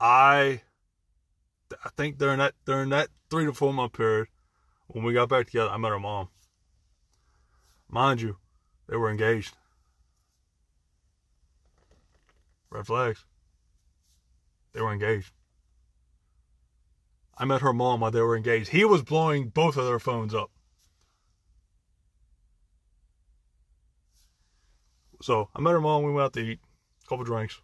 [0.00, 0.62] I,
[1.84, 4.26] I think during that during that three to four month period,
[4.88, 6.30] when we got back together, I met her mom.
[7.88, 8.38] Mind you,
[8.88, 9.54] they were engaged.
[12.70, 13.24] Red flags.
[14.72, 15.30] They were engaged.
[17.38, 18.70] I met her mom while they were engaged.
[18.70, 20.50] He was blowing both of their phones up.
[25.22, 26.02] So I met her mom.
[26.02, 26.60] We went out to eat,
[27.04, 27.60] a couple drinks.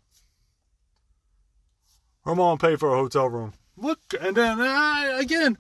[2.25, 3.55] Her mom paid for a hotel room.
[3.77, 5.59] Look, and then uh, again,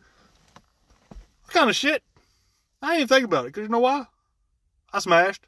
[1.44, 2.02] what kind of shit?
[2.82, 4.06] I even think about it because you know why?
[4.92, 5.46] I smashed.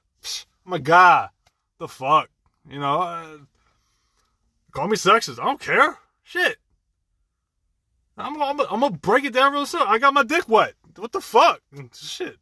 [0.66, 1.28] I'm a guy.
[1.78, 2.28] The fuck,
[2.68, 3.00] you know?
[3.00, 3.38] Uh,
[4.72, 5.40] call me sexist.
[5.40, 5.98] I don't care.
[6.22, 6.58] Shit.
[8.20, 9.82] I'm, I'm, I'm gonna break it down real soon.
[9.86, 10.74] I got my dick wet.
[10.96, 11.60] What the fuck?
[11.94, 12.36] Shit.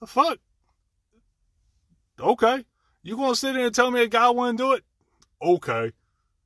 [0.00, 0.38] The fuck?
[2.18, 2.64] Okay.
[3.02, 4.84] You gonna sit there and tell me a guy wouldn't do it?
[5.40, 5.92] Okay.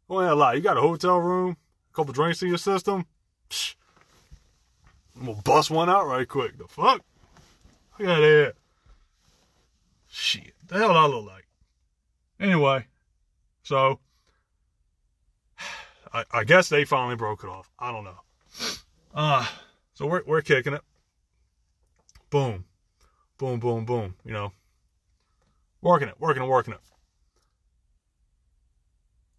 [0.08, 0.54] Go ahead, lie.
[0.54, 1.56] You got a hotel room,
[1.92, 3.06] a couple drinks in your system.
[3.50, 3.74] Psh.
[5.16, 6.58] I'm gonna bust one out right quick.
[6.58, 7.00] The fuck?
[7.98, 8.54] Look at that.
[10.08, 10.54] Shit.
[10.66, 11.46] The hell I look like?
[12.40, 12.86] Anyway,
[13.62, 14.00] so
[16.12, 17.70] I, I guess they finally broke it off.
[17.78, 18.23] I don't know.
[19.14, 19.46] Uh,
[19.92, 20.82] so we're, we're kicking it.
[22.30, 22.64] Boom.
[23.38, 24.16] Boom, boom, boom.
[24.24, 24.52] You know,
[25.80, 26.80] working it, working it, working it.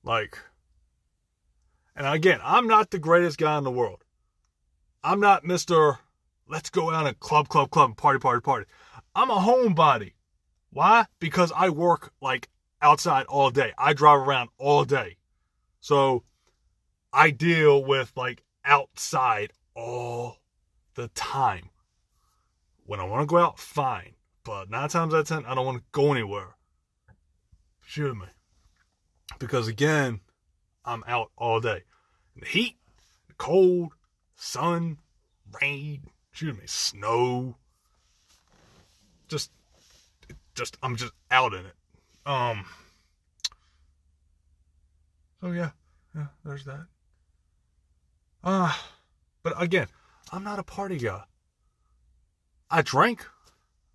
[0.04, 0.38] Like,
[1.96, 4.04] and again, I'm not the greatest guy in the world.
[5.04, 5.98] I'm not Mr.
[6.48, 8.66] Let's go out and club, club, club, party, party, party.
[9.14, 10.14] I'm a homebody.
[10.72, 11.06] Why?
[11.20, 12.50] Because I work like
[12.82, 13.74] outside all day.
[13.78, 15.18] I drive around all day.
[15.80, 16.24] So
[17.12, 20.38] I deal with like outside all
[20.96, 21.70] the time.
[22.86, 24.14] When I want to go out, fine.
[24.44, 26.56] But nine times out of ten, I don't want to go anywhere.
[27.82, 28.28] Shoot me.
[29.40, 30.22] Because again,
[30.84, 31.84] I'm out all day.
[32.36, 32.78] In the heat,
[33.28, 33.94] the cold,
[34.36, 34.98] sun,
[35.62, 37.58] rain, shoot me, snow.
[39.28, 39.52] Just,
[40.54, 41.76] just, I'm just out in it.
[42.26, 42.66] Um.
[45.42, 45.72] So yeah,
[46.16, 46.86] yeah, there's that.
[48.44, 48.95] Ah, uh,
[49.46, 49.88] but again,
[50.32, 51.22] I'm not a party guy.
[52.72, 53.24] I drink.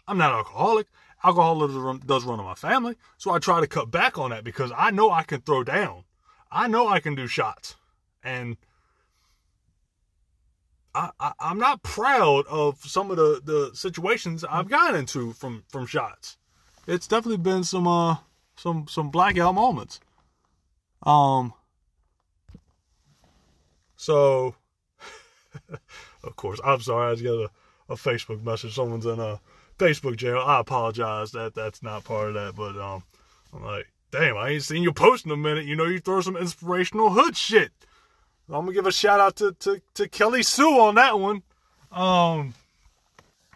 [0.06, 0.86] I'm not alcoholic.
[1.24, 4.70] Alcohol does run in my family, so I try to cut back on that because
[4.76, 6.04] I know I can throw down.
[6.52, 7.74] I know I can do shots,
[8.22, 8.58] and
[10.94, 15.64] I, I am not proud of some of the the situations I've gotten into from
[15.68, 16.38] from shots.
[16.86, 18.18] It's definitely been some uh
[18.54, 19.98] some some blackout moments.
[21.02, 21.54] Um,
[23.96, 24.54] so,
[26.24, 27.10] of course, I'm sorry.
[27.10, 27.50] I just got a,
[27.88, 28.74] a Facebook message.
[28.74, 29.40] Someone's in a
[29.78, 30.38] Facebook jail.
[30.38, 33.02] I apologize that that's not part of that, but um,
[33.54, 35.64] I'm like, damn, I ain't seen you post in a minute.
[35.64, 37.72] You know, you throw some inspirational hood shit.
[38.48, 41.42] I'm gonna give a shout out to to, to Kelly Sue on that one.
[41.92, 42.54] Um,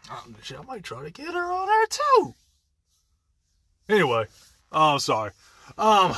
[0.09, 2.35] I might try to get her on there too.
[3.89, 4.27] Anyway,
[4.73, 5.33] oh, sorry.
[5.77, 6.15] Um,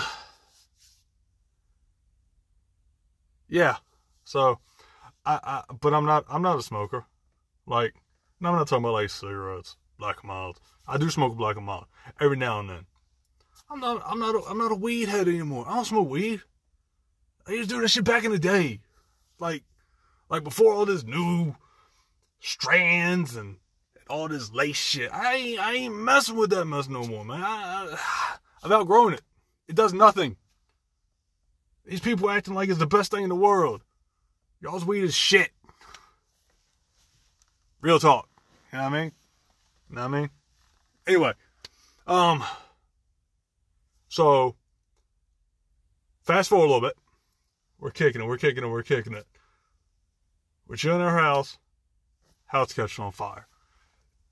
[3.48, 3.76] yeah.
[4.24, 4.58] So,
[5.26, 7.04] I, I, but I'm not, I'm not a smoker.
[7.66, 7.94] Like,
[8.40, 10.60] I'm not talking about like cigarettes, black and mild.
[10.86, 11.86] I do smoke black and mild
[12.20, 12.86] every now and then.
[13.68, 15.64] I'm not, I'm not, a, I'm not a weed head anymore.
[15.66, 16.42] I don't smoke weed.
[17.48, 18.80] I used to do that shit back in the day,
[19.40, 19.64] like,
[20.30, 21.56] like before all this new
[22.40, 23.56] strands and,
[23.94, 25.12] and all this lace shit.
[25.12, 27.42] I ain't, I ain't messing with that mess no more, man.
[27.42, 29.22] I, I, I've outgrown it.
[29.68, 30.36] It does nothing.
[31.84, 33.82] These people acting like it's the best thing in the world.
[34.60, 35.50] Y'all's weed is shit.
[37.80, 38.28] Real talk.
[38.72, 39.12] You know what I mean?
[39.90, 40.30] You know what I mean?
[41.06, 41.32] Anyway,
[42.06, 42.42] um,
[44.08, 44.56] so
[46.24, 46.96] fast forward a little bit.
[47.78, 49.26] We're kicking it, we're kicking it, we're kicking it.
[50.66, 51.58] We're chilling in our house.
[52.46, 53.46] House catching on fire.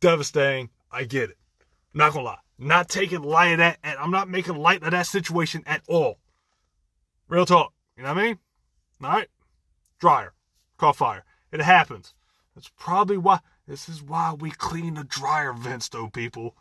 [0.01, 0.71] Devastating.
[0.91, 1.37] I get it.
[1.93, 2.39] Not gonna lie.
[2.59, 6.19] Not taking light of that, and I'm not making light of that situation at all.
[7.29, 7.73] Real talk.
[7.97, 8.39] You know what I mean?
[9.03, 9.29] All right?
[9.99, 10.33] Dryer,
[10.77, 11.25] caught fire.
[11.53, 12.15] It happens.
[12.55, 13.41] That's probably why.
[13.67, 16.55] This is why we clean the dryer vents, though, people.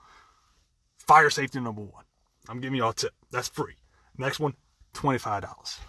[0.98, 2.06] Fire safety number one.
[2.48, 3.14] I'm giving y'all a tip.
[3.32, 3.76] That's free.
[4.18, 4.56] Next one,
[4.94, 5.80] $25.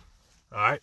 [0.52, 0.80] All right?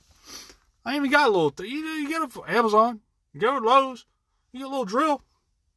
[0.85, 3.01] I even got a little, th- you, you get it from Amazon,
[3.33, 4.05] you get it Lowe's,
[4.51, 5.21] you get a little drill,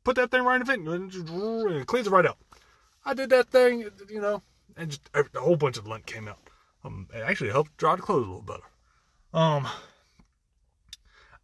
[0.02, 2.38] put that thing right in the vent, and it cleans it right out.
[3.04, 4.42] I did that thing, you know,
[4.76, 6.38] and just a whole bunch of lint came out.
[6.84, 8.62] Um, it actually helped dry the clothes a little better.
[9.32, 9.68] Um,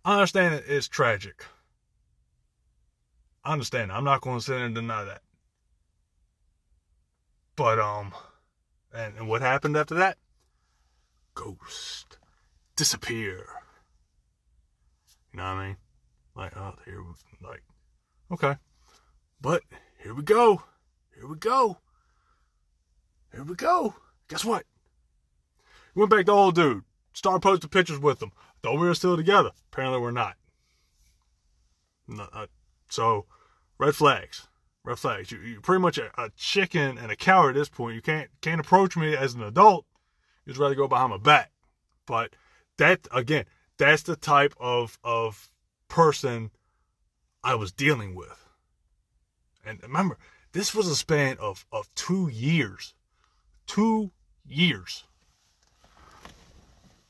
[0.05, 1.45] I understand it's tragic.
[3.45, 3.93] I understand.
[3.93, 5.23] I'm not going to sit and deny that.
[7.57, 8.15] But um,
[8.95, 10.17] and, and what happened after that?
[11.35, 12.19] Ghost,
[12.77, 13.47] disappear.
[15.33, 15.77] You know what I mean?
[16.35, 17.05] Like, oh, here,
[17.47, 17.63] like,
[18.33, 18.57] okay,
[19.41, 19.63] but
[20.03, 20.63] here we go,
[21.15, 21.79] here we go,
[23.33, 23.95] here we go.
[24.29, 24.65] Guess what?
[25.95, 26.85] We went back to old dude.
[27.13, 28.33] Started posting pictures with him.
[28.63, 29.51] Thought we were still together.
[29.73, 30.37] Apparently, we're not.
[32.07, 32.47] No, uh,
[32.89, 33.27] so,
[33.79, 34.49] red flags.
[34.85, 35.31] Red flags.
[35.31, 37.95] You, are pretty much a, a, chicken and a coward at this point.
[37.95, 39.87] You can't can't approach me as an adult.
[40.45, 41.53] You'd rather go behind my back.
[42.07, 42.35] But
[42.79, 43.45] that again,
[43.79, 45.51] that's the type of of
[45.89, 46.51] person
[47.45, 48.47] I was dealing with.
[49.65, 50.19] And remember,
[50.53, 52.95] this was a span of of two years.
[53.67, 54.11] Two
[54.45, 55.05] years.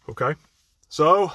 [0.09, 0.35] Okay?
[0.91, 1.31] So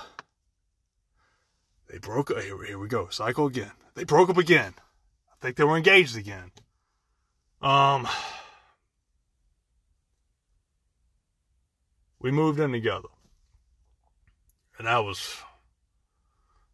[1.89, 2.41] they broke up.
[2.41, 3.07] Here, here we go.
[3.09, 3.71] Cycle again.
[3.95, 4.73] They broke up again.
[5.31, 6.51] I think they were engaged again.
[7.61, 8.05] Um,
[12.19, 13.07] we moved in together,
[14.77, 15.37] and that was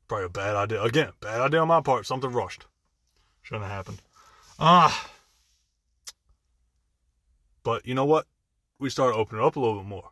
[0.08, 0.82] probably a bad idea.
[0.82, 2.08] Again, bad idea on my part.
[2.08, 2.66] Something rushed.
[3.44, 4.02] Shouldn't have happened.
[4.60, 5.06] Ah.
[5.06, 5.08] Uh,
[7.62, 8.26] but you know what?
[8.80, 10.10] We started opening up a little bit more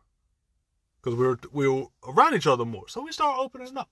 [1.02, 2.88] because we were we were around each other more.
[2.88, 3.88] So we started opening up.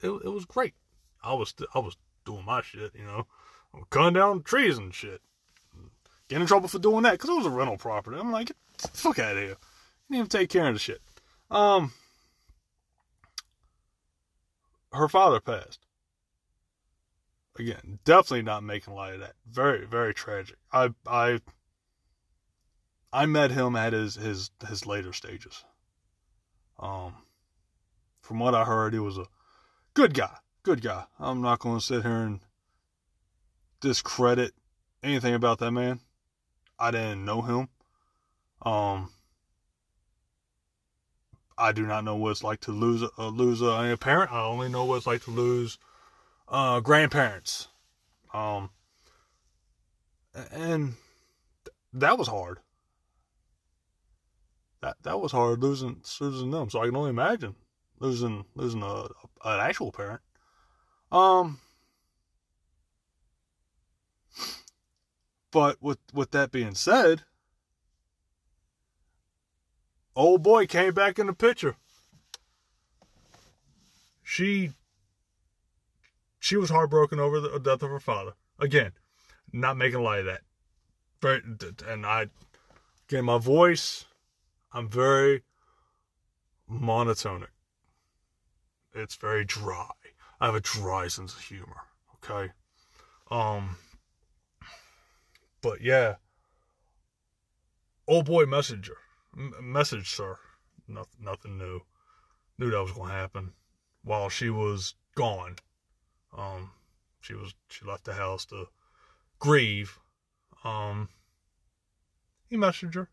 [0.00, 0.74] It it was great.
[1.22, 3.26] I was I was doing my shit, you know,
[3.74, 5.20] I'm cutting down trees and shit.
[6.28, 8.18] Getting in trouble for doing that because it was a rental property.
[8.20, 9.56] I'm like, fuck out of here.
[10.08, 11.00] Didn't even take care of the shit.
[11.50, 11.92] Um,
[14.92, 15.80] her father passed.
[17.58, 19.34] Again, definitely not making light of that.
[19.50, 20.56] Very, very tragic.
[20.70, 21.40] I, I,
[23.12, 25.64] I met him at his his his later stages.
[26.78, 27.14] Um,
[28.20, 29.26] from what I heard, he was a
[29.94, 31.04] good guy, good guy.
[31.18, 32.40] I'm not going to sit here and
[33.80, 34.52] discredit
[35.02, 36.00] anything about that man.
[36.78, 37.68] I didn't know him.
[38.62, 39.10] Um,
[41.56, 44.32] I do not know what it's like to lose a lose a, parent.
[44.32, 45.78] I only know what it's like to lose
[46.48, 47.68] uh, grandparents.
[48.32, 48.70] Um,
[50.52, 50.94] and
[51.92, 52.58] that was hard.
[54.80, 56.70] That that was hard losing losing them.
[56.70, 57.56] So I can only imagine
[57.98, 59.06] losing losing a,
[59.44, 60.20] an actual parent.
[61.10, 61.58] Um,
[65.50, 67.22] but with with that being said,
[70.14, 71.76] old boy came back in the picture.
[74.22, 74.72] She
[76.38, 78.34] she was heartbroken over the death of her father.
[78.58, 78.92] Again,
[79.52, 80.42] not making light of that.
[81.20, 81.42] Very,
[81.86, 82.26] and I,
[83.08, 84.04] again, my voice,
[84.72, 85.42] I'm very
[86.70, 87.48] monotonic.
[88.94, 89.90] It's very dry.
[90.40, 91.82] I have a dry sense of humor.
[92.16, 92.52] Okay.
[93.30, 93.76] Um.
[95.60, 96.16] But yeah.
[98.06, 98.96] Old boy messenger,
[99.36, 100.38] M- message sir.
[100.86, 101.80] Nothing, nothing new.
[102.56, 103.52] Knew that was gonna happen.
[104.02, 105.56] While she was gone,
[106.36, 106.70] um,
[107.20, 108.68] she was she left the house to
[109.38, 109.98] grieve.
[110.64, 111.10] Um,
[112.48, 113.10] he messaged her,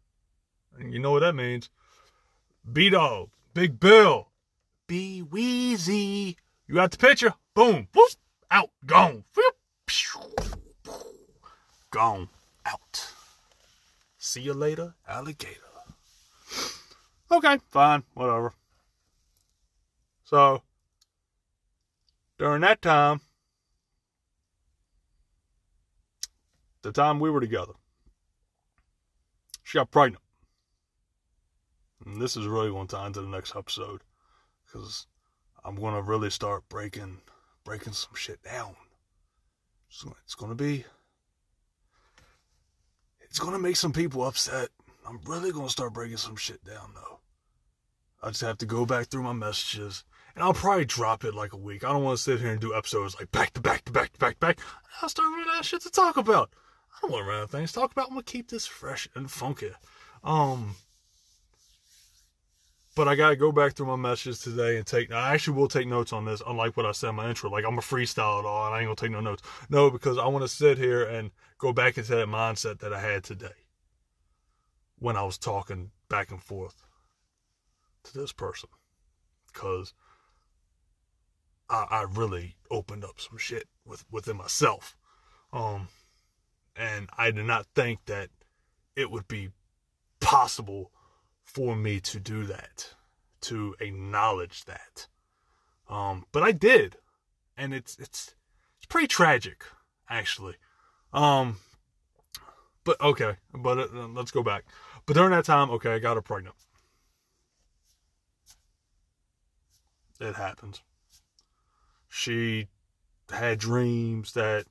[0.80, 1.70] you know what that means.
[2.72, 4.30] B Dog, Big Bill,
[4.88, 6.36] B Weezy.
[6.68, 7.34] You got the picture?
[7.54, 8.10] Boom, whoop,
[8.50, 9.24] out, gone,
[11.92, 12.30] gone,
[12.66, 13.14] out.
[14.18, 15.62] See you later, alligator.
[17.32, 18.54] Okay, fine, whatever.
[20.26, 20.64] So,
[22.38, 23.22] during that time,
[26.82, 27.74] the time we were together,
[29.64, 30.25] she got pregnant.
[32.06, 34.02] And this is really going to tie into the next episode
[34.66, 35.08] because
[35.64, 37.20] I'm going to really start breaking
[37.64, 38.76] breaking some shit down.
[39.90, 40.86] So it's going to be
[43.22, 44.70] it's going to make some people upset.
[45.08, 47.20] I'm really going to start breaking some shit down though.
[48.22, 50.04] I just have to go back through my messages
[50.36, 51.84] and I'll probably drop it like a week.
[51.84, 54.14] I don't want to sit here and do episodes like back to back to back
[54.14, 54.60] to back to back.
[55.02, 56.52] I'll start running out of shit to talk about.
[56.96, 58.08] I don't want to run out of things to talk about.
[58.08, 59.72] I'm gonna keep this fresh and funky.
[60.24, 60.76] Um,
[62.96, 65.12] but I gotta go back through my messages today and take.
[65.12, 67.50] I actually will take notes on this, unlike what I said in my intro.
[67.50, 69.44] Like I'm a freestyle at all, and I ain't gonna take no notes.
[69.70, 73.02] No, because I want to sit here and go back into that mindset that I
[73.02, 73.48] had today
[74.98, 76.86] when I was talking back and forth
[78.06, 78.70] to this person,
[79.52, 79.94] because
[81.70, 84.96] I, I really opened up some shit with within myself.
[85.52, 85.90] Um,
[86.78, 88.30] and I did not think that
[88.96, 89.50] it would be
[90.22, 90.92] possible
[91.46, 92.94] for me to do that,
[93.42, 95.08] to acknowledge that.
[95.88, 96.98] Um, but I did,
[97.58, 98.36] and it's it's
[98.78, 99.64] it's pretty tragic,
[100.10, 100.56] actually.
[101.14, 101.58] Um,
[102.84, 104.66] but okay, but uh, let's go back.
[105.06, 106.56] But during that time, okay, I got her pregnant.
[110.20, 110.82] It happens
[112.16, 112.68] she
[113.30, 114.66] had dreams that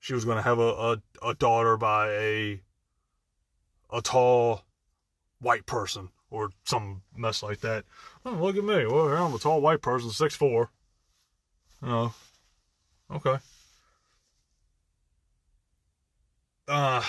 [0.00, 2.60] she was going to have a, a, a daughter by a
[3.88, 4.64] a tall
[5.42, 7.84] white person or some mess like that.
[8.24, 8.86] Oh, look at me.
[8.86, 10.70] Well, I'm a tall white person, six four.
[11.82, 12.14] Oh,
[13.10, 13.38] okay.
[16.68, 17.02] Uh,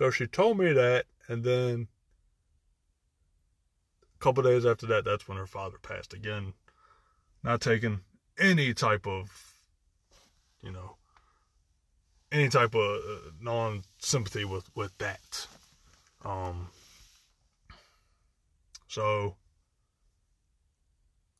[0.00, 1.88] So she told me that, and then
[4.14, 6.54] a couple days after that, that's when her father passed again.
[7.42, 8.00] Not taking
[8.38, 9.56] any type of,
[10.62, 10.96] you know,
[12.32, 15.46] any type of uh, non sympathy with with that.
[16.24, 16.68] Um.
[18.88, 19.36] So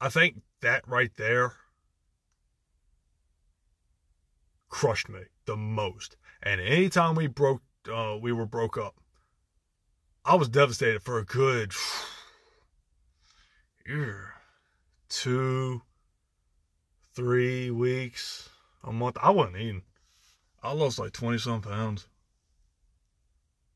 [0.01, 1.55] I think that right there
[4.69, 6.17] crushed me the most.
[6.43, 7.63] And anytime we broke,
[7.93, 8.95] uh, we were broke up,
[10.25, 11.73] I was devastated for a good
[13.87, 14.35] year,
[15.09, 15.83] two,
[17.15, 18.49] three weeks,
[18.85, 19.19] a month.
[19.21, 19.83] I wasn't eating.
[20.63, 22.07] I lost like 20 some pounds.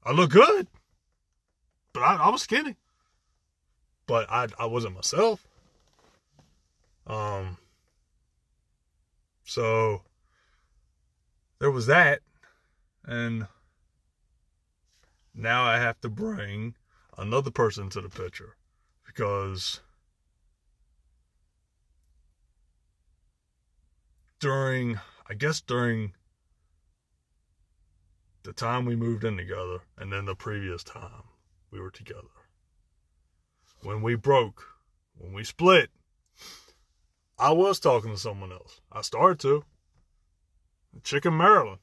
[0.05, 0.67] I look good,
[1.93, 2.77] but I, I was skinny.
[4.07, 5.47] But I, I wasn't myself.
[7.07, 7.57] Um,
[9.45, 10.03] so
[11.59, 12.21] there was that.
[13.07, 13.47] And
[15.35, 16.75] now I have to bring
[17.17, 18.57] another person to the picture
[19.07, 19.81] because
[24.39, 26.13] during, I guess, during
[28.45, 31.25] the time we moved in together and then the previous time
[31.71, 32.29] we were together,
[33.83, 34.67] when we broke,
[35.19, 35.91] when we split,
[37.39, 38.81] I was talking to someone else.
[38.93, 39.65] I started to.
[41.03, 41.81] Chicken Maryland.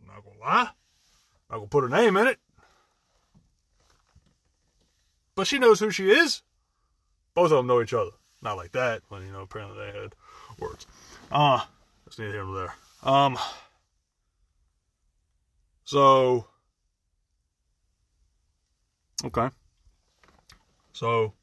[0.00, 0.70] I'm not gonna lie.
[0.70, 2.38] I'm not gonna put her name in it.
[5.34, 6.42] But she knows who she is.
[7.34, 8.10] Both of them know each other.
[8.42, 10.14] Not like that, but you know, apparently they had
[10.58, 10.86] words.
[11.30, 11.64] Uh
[12.04, 12.74] that's neither here nor there.
[13.12, 13.38] Um
[15.84, 16.46] so
[19.24, 19.48] Okay.
[20.92, 21.34] So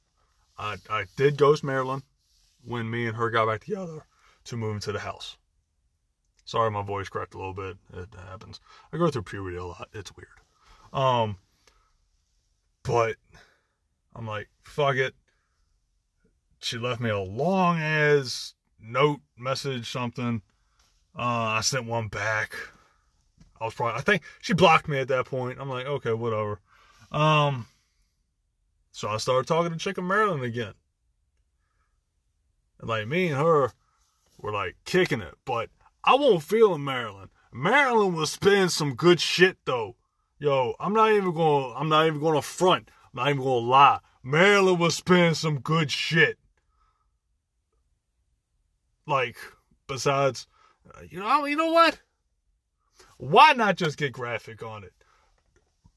[0.58, 2.04] I I did ghost Marilyn
[2.64, 4.06] when me and her got back together
[4.46, 5.38] to move into the house.
[6.46, 7.78] Sorry, my voice cracked a little bit.
[7.94, 8.60] It happens.
[8.92, 9.88] I go through puberty a lot.
[9.94, 10.28] It's weird.
[10.92, 11.38] Um,
[12.84, 13.18] but
[14.16, 15.14] I'm like, fuck it.
[16.60, 20.42] She left me a long ass note, message, something.
[21.18, 22.56] Uh, I sent one back.
[23.60, 25.60] I was probably, I think she blocked me at that point.
[25.60, 26.60] I'm like, okay, whatever.
[27.12, 27.68] Um,
[28.92, 30.74] so I started talking to Chicken Maryland again.
[32.80, 33.72] And like me and her
[34.38, 35.70] were like kicking it, but
[36.04, 37.30] I won't feel in Maryland.
[37.52, 39.96] Maryland was spinning some good shit though.
[40.38, 42.90] Yo, I'm not even gonna I'm not even to front.
[43.14, 44.00] I'm not even to lie.
[44.24, 46.38] Maryland was spinning some good shit.
[49.08, 49.38] Like,
[49.88, 50.48] besides,
[50.94, 52.00] uh, you know, you know what?
[53.20, 54.94] Why not just get graphic on it?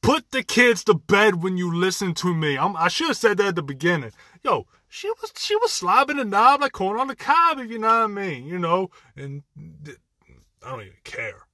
[0.03, 2.59] Put the kids to bed when you listen to me.
[2.59, 4.11] I'm, I should have said that at the beginning.
[4.43, 7.79] Yo, she was she was slobbing the knob like corn on the cob, if you
[7.79, 8.45] know what I mean.
[8.45, 11.47] You know, and I don't even care.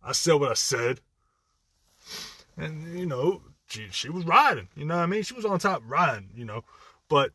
[0.00, 1.00] I said what I said,
[2.56, 4.68] and you know, she she was riding.
[4.76, 5.24] You know what I mean?
[5.24, 6.30] She was on top riding.
[6.36, 6.62] You know,
[7.08, 7.32] but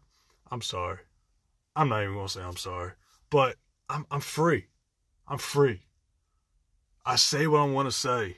[0.49, 0.99] I'm sorry.
[1.75, 2.93] I'm not even gonna say I'm sorry,
[3.29, 3.57] but
[3.89, 4.67] I'm I'm free.
[5.27, 5.81] I'm free.
[7.09, 8.37] I say what I want to say.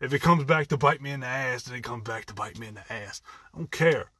[0.00, 2.34] If it comes back to bite me in the ass, then it comes back to
[2.34, 3.22] bite me in the ass.
[3.54, 4.10] I don't care.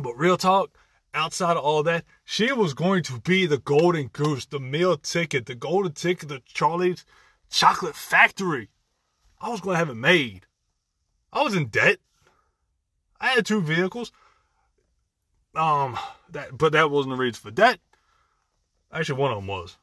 [0.00, 0.78] But real talk,
[1.12, 5.44] outside of all that, she was going to be the golden goose, the meal ticket,
[5.44, 7.04] the golden ticket to Charlie's
[7.50, 8.70] chocolate factory.
[9.38, 10.46] I was going to have it made.
[11.34, 11.98] I was in debt.
[13.20, 14.10] I had two vehicles.
[15.54, 15.98] Um,
[16.30, 17.78] that but that wasn't the reason for debt.
[18.90, 19.76] Actually, one of them was.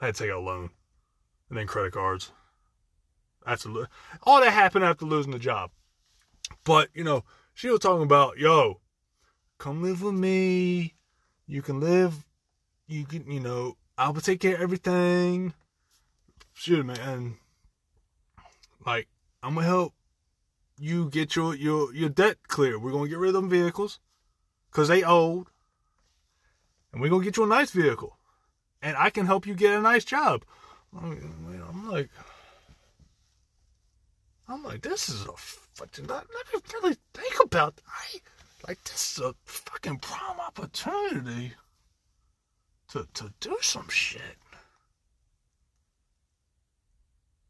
[0.00, 0.70] I had to take out a loan,
[1.48, 2.32] and then credit cards.
[3.44, 3.88] That's a,
[4.24, 5.70] all that happened after losing the job.
[6.64, 7.24] But you know,
[7.54, 8.80] she was talking about, yo,
[9.58, 10.94] come live with me.
[11.46, 12.24] You can live.
[12.88, 15.54] You can, you know, I will take care of everything.
[16.52, 17.36] Shoot man.
[18.84, 19.08] Like,
[19.42, 19.94] I'm gonna help
[20.78, 22.78] you get your your your debt clear.
[22.78, 24.00] We're gonna get rid of them vehicles
[24.70, 25.50] because they old,
[26.92, 28.16] and we're gonna get you a nice vehicle,
[28.82, 30.44] and I can help you get a nice job.
[31.02, 32.10] I'm like,
[34.48, 36.06] I'm like, this is a fucking.
[36.06, 36.24] Let
[36.54, 37.80] me really think about.
[37.86, 38.20] I
[38.66, 41.52] like this is a fucking prime opportunity
[42.88, 44.36] to to do some shit.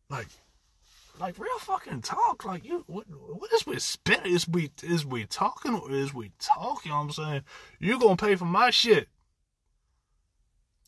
[0.08, 0.28] Like,
[1.18, 2.44] like real fucking talk.
[2.44, 4.26] Like you, what, what is we spit?
[4.26, 6.90] Is we is we talking or is we talking?
[6.90, 7.42] You know I'm saying
[7.78, 9.08] you gonna pay for my shit.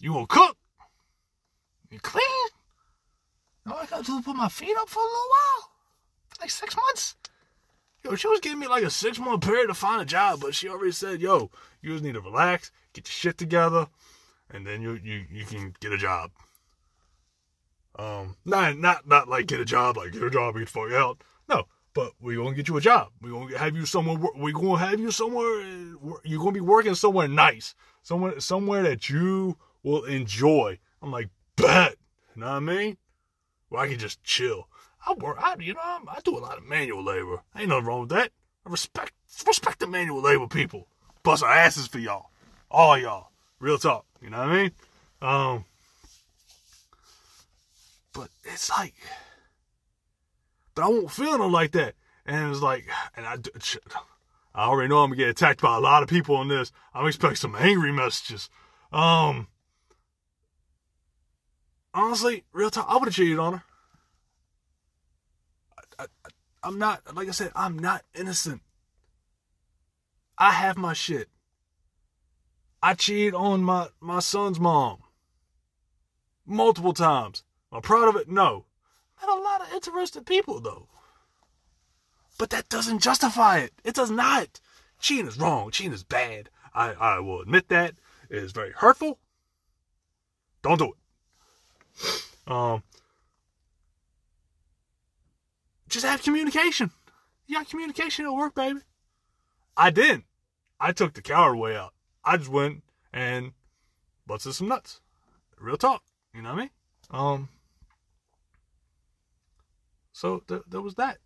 [0.01, 0.58] You gonna cook?
[1.91, 2.49] You clean?
[3.66, 5.68] All I gotta put my feet up for a little while
[6.41, 7.16] like six months.
[8.05, 10.55] Yo, she was giving me like a six month period to find a job, but
[10.55, 11.51] she already said, yo,
[11.82, 13.86] you just need to relax, get your shit together,
[14.51, 16.30] and then you you, you can get a job.
[17.99, 20.93] Um, not not not like get a job, like get a job, get the fuck
[20.93, 21.22] out.
[21.49, 23.09] No, but we gonna get you a job.
[23.20, 24.30] We gonna have you somewhere.
[24.36, 25.62] We gonna have you somewhere.
[26.24, 30.78] You're gonna be working somewhere nice, somewhere somewhere that you will enjoy.
[31.03, 31.97] I'm like, bet.
[32.35, 32.97] You know what I mean?
[33.69, 34.69] Where I can just chill.
[35.07, 35.39] I work.
[35.41, 37.43] I you know I, I do a lot of manual labor.
[37.57, 38.33] Ain't nothing wrong with that.
[38.67, 39.13] I respect
[39.47, 40.87] respect the manual labor people.
[41.23, 42.31] Bust our asses for y'all,
[42.71, 43.31] all y'all.
[43.61, 44.05] Real talk.
[44.23, 44.71] You know what I mean?
[45.21, 45.65] Um.
[48.13, 48.95] But it's like,
[50.75, 51.95] but I won't feel nothing like that.
[52.27, 52.87] And it's like,
[53.17, 53.37] and I,
[54.55, 56.73] I already know I'm gonna get attacked by a lot of people on this.
[56.93, 58.51] I'm expecting some angry messages.
[58.93, 59.47] Um,
[61.99, 63.62] honestly, real talk, I would have cheated on her.
[65.99, 66.28] I, I,
[66.62, 68.62] I'm not, like I said, I'm not innocent.
[70.36, 71.28] I have my shit.
[72.82, 74.99] I cheated on my, my son's mom
[76.46, 77.44] multiple times.
[77.72, 78.28] Am I proud of it?
[78.28, 78.64] No.
[79.20, 80.88] Met a lot of interested people though.
[82.38, 83.72] But that doesn't justify it.
[83.84, 84.61] It does not.
[85.01, 85.70] Cheating is wrong.
[85.70, 86.51] Cheating is bad.
[86.72, 87.94] I, I will admit that.
[88.30, 89.18] It is very hurtful.
[90.62, 90.99] Don't do it.
[92.46, 92.82] Um,
[95.88, 96.90] just have communication.
[97.46, 98.80] You got communication, it'll work, baby.
[99.76, 100.24] I didn't.
[100.80, 101.94] I took the coward way out.
[102.24, 102.82] I just went
[103.12, 103.53] and
[104.26, 105.01] busted some nuts.
[105.59, 106.03] Real talk.
[106.34, 106.70] You know what I mean?
[107.11, 107.49] Um.
[110.12, 111.18] So th- there was that.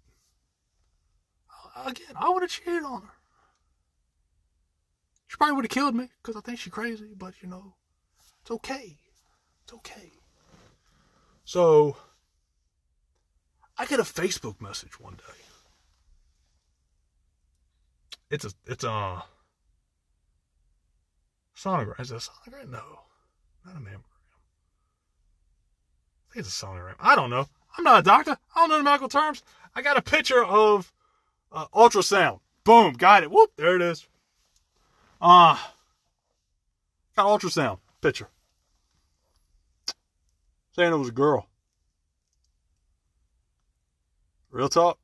[1.84, 3.12] Again, I would have cheated on her.
[5.26, 7.74] She probably would have killed me because I think she's crazy, but you know,
[8.42, 8.98] it's okay.
[9.64, 10.12] It's okay.
[11.44, 11.96] So,
[13.76, 15.42] I get a Facebook message one day.
[18.30, 19.24] It's a, it's a
[21.56, 22.00] sonogram.
[22.00, 22.70] Is it a sonogram?
[22.70, 22.82] No,
[23.66, 24.04] not a mammogram.
[26.30, 26.94] I think it's a sonogram.
[26.98, 27.46] I don't know.
[27.76, 28.38] I'm not a doctor.
[28.54, 29.42] I don't know the medical terms.
[29.74, 30.92] I got a picture of
[31.50, 32.40] uh, ultrasound.
[32.64, 33.30] Boom, got it.
[33.30, 34.06] Whoop, there it is.
[35.20, 35.70] Ah, uh,
[37.16, 38.28] got ultrasound picture.
[40.74, 41.48] Saying it was a girl.
[44.50, 44.98] Real talk.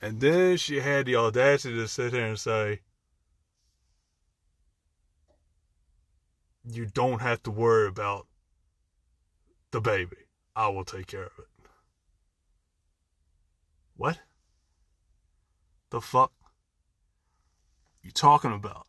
[0.00, 2.80] And then she had the audacity to sit here and say,
[6.64, 8.26] You don't have to worry about
[9.70, 10.16] the baby.
[10.56, 11.68] I will take care of it.
[13.96, 14.18] What?
[15.90, 16.32] The fuck?
[18.02, 18.86] You talking about?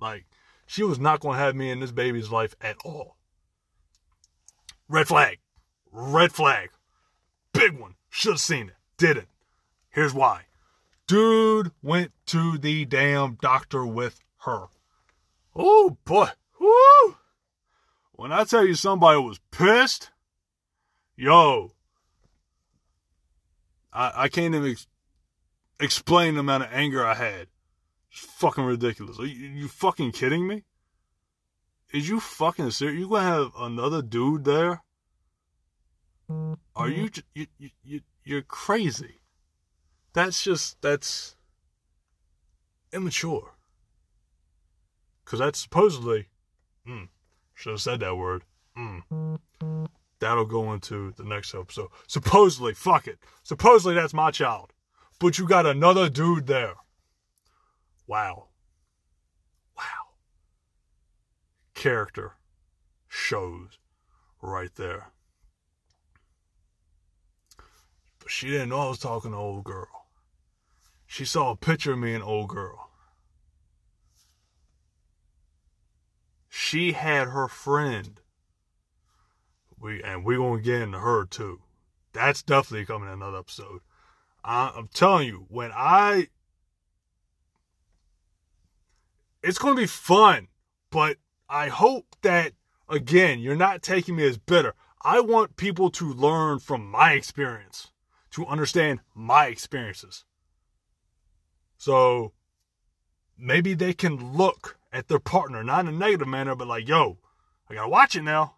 [0.00, 0.26] Like,
[0.66, 3.17] she was not going to have me in this baby's life at all.
[4.88, 5.38] Red flag.
[5.92, 6.70] Red flag.
[7.52, 7.94] Big one.
[8.08, 8.74] Should have seen it.
[8.96, 9.28] Didn't.
[9.90, 10.42] Here's why.
[11.06, 14.66] Dude went to the damn doctor with her.
[15.54, 16.28] Oh boy.
[16.60, 17.16] Woo!
[18.12, 20.10] When I tell you somebody was pissed,
[21.16, 21.72] yo,
[23.92, 24.86] I, I can't even ex-
[25.80, 27.46] explain the amount of anger I had.
[28.10, 29.18] It's fucking ridiculous.
[29.18, 30.64] Are you, you fucking kidding me?
[31.92, 33.00] Is you fucking serious?
[33.00, 34.82] You gonna have another dude there?
[36.76, 39.20] Are you, you, you, you you're crazy.
[40.12, 41.34] That's just, that's
[42.92, 43.54] immature.
[45.24, 46.28] Cause that's supposedly,
[46.86, 47.08] mm,
[47.54, 48.42] should have said that word.
[48.76, 49.38] Mm.
[50.20, 51.88] That'll go into the next episode.
[52.06, 53.18] Supposedly, fuck it.
[53.42, 54.72] Supposedly that's my child.
[55.18, 56.74] But you got another dude there.
[58.06, 58.47] Wow.
[61.78, 62.32] Character
[63.06, 63.78] shows
[64.42, 65.12] right there.
[68.18, 69.86] But she didn't know I was talking to old girl.
[71.06, 72.90] She saw a picture of me and old girl.
[76.48, 78.20] She had her friend
[79.78, 81.60] we and we're gonna get into her too.
[82.12, 83.82] That's definitely coming in another episode.
[84.42, 86.26] I, I'm telling you, when I,
[89.44, 90.48] it's gonna be fun,
[90.90, 91.18] but
[91.48, 92.52] I hope that
[92.88, 94.74] again you're not taking me as bitter.
[95.02, 97.88] I want people to learn from my experience,
[98.32, 100.24] to understand my experiences.
[101.76, 102.32] So
[103.38, 107.18] maybe they can look at their partner, not in a negative manner, but like, yo,
[107.70, 108.54] I gotta watch it now.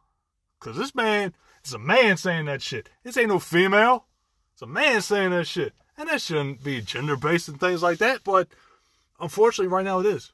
[0.59, 1.34] Cause this man
[1.64, 2.91] is a man saying that shit.
[3.03, 4.07] This ain't no female.
[4.53, 5.72] It's a man saying that shit.
[5.97, 8.49] And that shouldn't be gender based and things like that, but
[9.18, 10.32] unfortunately right now it is.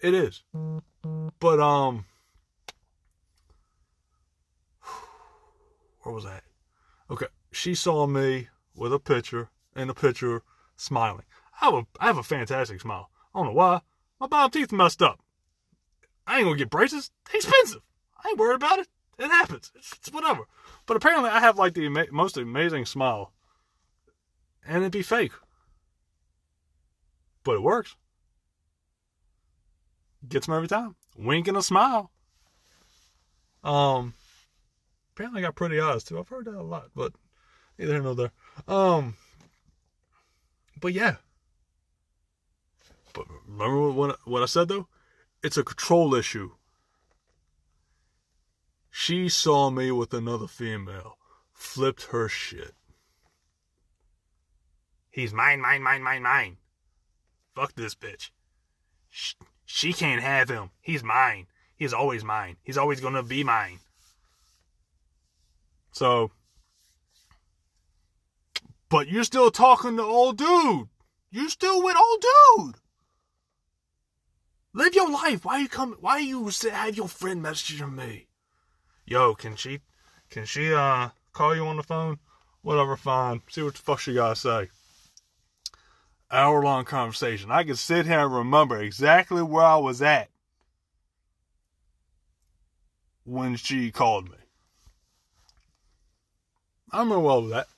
[0.00, 0.42] It is.
[1.40, 2.04] But um
[6.02, 6.44] where was that?
[7.10, 7.26] Okay.
[7.52, 10.42] She saw me with a picture and a picture
[10.76, 11.24] smiling.
[11.60, 13.10] I have a I have a fantastic smile.
[13.34, 13.80] I don't know why.
[14.20, 15.20] My bottom teeth messed up.
[16.26, 17.10] I ain't gonna get braces.
[17.32, 17.82] They expensive.
[18.22, 18.88] I ain't worried about it.
[19.18, 19.72] It happens.
[19.74, 20.42] It's, it's whatever.
[20.86, 23.32] But apparently, I have like the ama- most amazing smile,
[24.66, 25.32] and it'd be fake,
[27.44, 27.96] but it works.
[30.26, 30.96] Gets me every time.
[31.16, 32.10] Wink and a smile.
[33.62, 34.14] Um,
[35.14, 36.18] apparently, I got pretty eyes too.
[36.18, 37.12] I've heard that a lot, but
[37.78, 38.32] neither here nor there.
[38.66, 39.16] Um,
[40.80, 41.16] but yeah.
[43.12, 44.88] But remember what what I said though?
[45.42, 46.52] It's a control issue.
[48.90, 51.18] She saw me with another female,
[51.52, 52.74] flipped her shit.
[55.10, 56.56] He's mine, mine, mine, mine, mine.
[57.54, 58.30] Fuck this bitch.
[59.08, 59.34] She,
[59.70, 60.70] she can't have him.
[60.80, 61.46] He's mine.
[61.76, 62.56] He's always mine.
[62.62, 63.80] He's always gonna be mine.
[65.92, 66.30] So,
[68.88, 70.88] but you're still talking to old dude.
[71.30, 72.24] You're still with old
[72.56, 72.76] dude.
[74.72, 75.44] Live your life.
[75.44, 75.96] Why you come?
[76.00, 78.28] Why you have your friend messaging me?
[79.04, 79.80] Yo, can she,
[80.30, 82.18] can she uh call you on the phone?
[82.62, 83.42] Whatever, fine.
[83.50, 84.70] See what the fuck she gotta say.
[86.30, 87.50] Hour long conversation.
[87.50, 90.28] I can sit here and remember exactly where I was at
[93.24, 94.36] when she called me.
[96.90, 97.68] I remember well with that.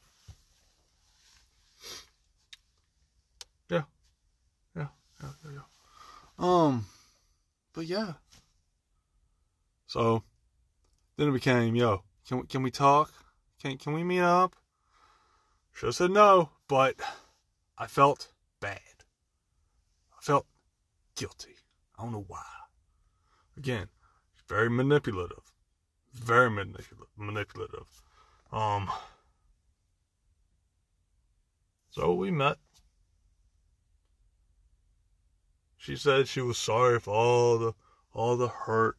[3.68, 3.82] Yeah.
[4.76, 4.88] Yeah.
[5.22, 5.30] Yeah.
[5.44, 5.61] Yeah.
[6.38, 6.86] Um,
[7.72, 8.14] but yeah.
[9.86, 10.22] So
[11.16, 13.12] then it became, yo, can we, can we talk?
[13.61, 14.57] Can can we meet up?
[15.72, 16.96] Should have said no, but
[17.76, 18.28] I felt
[18.61, 18.80] bad.
[20.18, 20.46] I felt
[21.16, 21.56] guilty.
[21.98, 22.42] I don't know why.
[23.56, 23.88] Again,
[24.48, 25.52] very manipulative.
[26.12, 27.08] Very manipulative.
[27.16, 28.02] manipulative.
[28.52, 28.90] Um.
[31.90, 32.56] So we met.
[35.76, 37.74] She said she was sorry for all the
[38.12, 38.96] all the hurt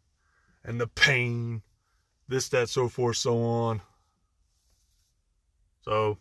[0.64, 1.62] and the pain,
[2.28, 3.82] this, that, so forth, so on.
[5.82, 6.20] So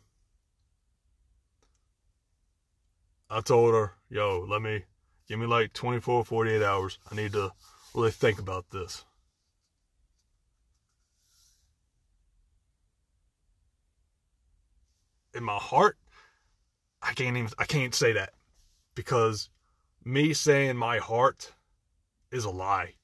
[3.30, 4.82] I told her, yo, let me
[5.28, 6.98] give me like 24, 48 hours.
[7.10, 7.52] I need to
[7.94, 9.04] really think about this.
[15.32, 15.96] In my heart,
[17.00, 18.30] I can't even I can't say that
[18.96, 19.48] because
[20.04, 21.52] me saying my heart
[22.32, 22.94] is a lie.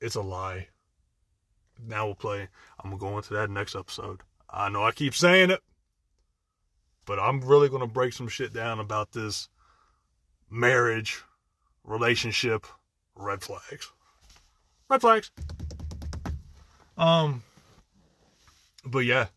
[0.00, 0.66] It's a lie.
[1.78, 2.48] Now we'll play.
[2.82, 4.22] I'm gonna go into that next episode.
[4.50, 5.60] I know I keep saying it,
[7.06, 9.48] but I'm really gonna break some shit down about this
[10.50, 11.22] marriage,
[11.84, 12.66] relationship,
[13.14, 13.92] red flags.
[14.88, 15.30] Red flags.
[16.96, 17.42] Um,
[18.84, 19.28] but yeah,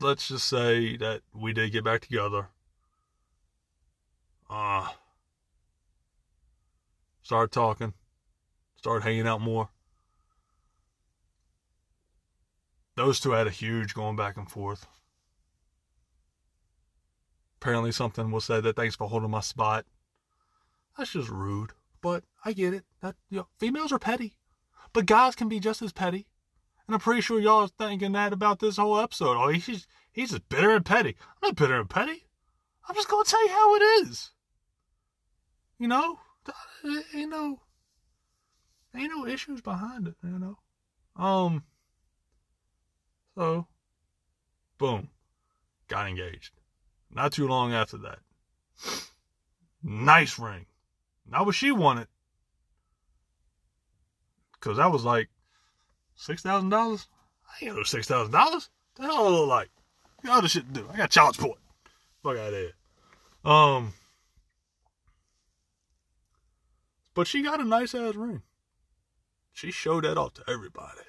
[0.00, 2.48] let's just say that we did get back together.
[4.48, 4.88] Uh,
[7.22, 7.92] started talking,
[8.76, 9.68] started hanging out more.
[13.04, 14.86] Those two had a huge going back and forth.
[17.60, 19.84] Apparently, something was said that thanks for holding my spot.
[20.96, 22.84] That's just rude, but I get it.
[23.02, 24.38] That you know, females are petty,
[24.94, 26.28] but guys can be just as petty.
[26.86, 29.36] And I'm pretty sure y'all are thinking that about this whole episode.
[29.36, 31.14] Oh, he's he's just bitter and petty.
[31.42, 32.24] I'm not bitter and petty.
[32.88, 34.30] I'm just gonna tell you how it is.
[35.78, 36.20] You know,
[37.14, 37.60] ain't no
[38.96, 40.14] ain't no issues behind it.
[40.22, 40.58] You know,
[41.22, 41.64] um.
[43.34, 43.66] So,
[44.78, 45.08] boom,
[45.88, 46.52] got engaged.
[47.10, 48.18] Not too long after that.
[49.86, 50.64] Nice ring.
[51.26, 52.08] Not what she wanted.
[54.58, 55.28] Cause that was like
[56.14, 57.06] six thousand dollars.
[57.46, 58.70] I ain't no six thousand dollars.
[58.94, 59.68] The hell I look like?
[60.22, 60.88] I got other shit to do.
[60.90, 61.58] I got child support.
[62.22, 62.72] Fuck out of here.
[63.44, 63.92] Um
[67.12, 68.40] But she got a nice ass ring.
[69.52, 71.02] She showed that off to everybody.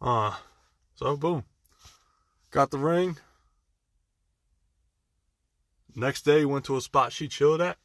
[0.00, 0.36] Uh
[1.00, 1.44] so boom.
[2.50, 3.16] Got the ring.
[5.96, 7.78] Next day went to a spot she chilled at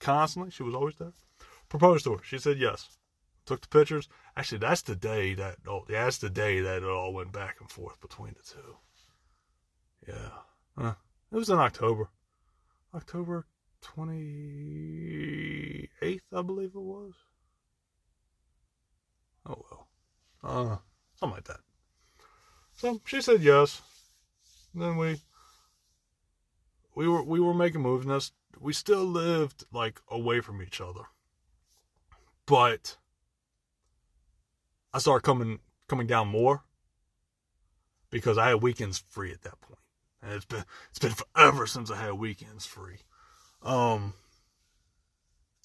[0.00, 0.50] constantly.
[0.50, 1.12] She was always there.
[1.68, 2.22] Proposed to her.
[2.24, 2.96] She said yes.
[3.44, 4.08] Took the pictures.
[4.38, 7.56] Actually, that's the day that oh yeah, that's the day that it all went back
[7.60, 8.78] and forth between the two.
[10.08, 10.30] Yeah.
[11.30, 12.08] it was in October.
[12.94, 13.44] October
[13.84, 17.12] 28th, I believe it was.
[19.44, 19.88] Oh well.
[20.42, 20.78] Uh
[21.18, 21.60] something like that.
[22.82, 23.80] So she said yes.
[24.74, 25.20] then we
[26.96, 31.02] we were we were making moves and we still lived like away from each other.
[32.44, 32.96] But
[34.92, 36.64] I started coming coming down more
[38.10, 39.78] because I had weekends free at that point.
[40.20, 42.98] And it's been it's been forever since I had weekends free.
[43.62, 44.14] Um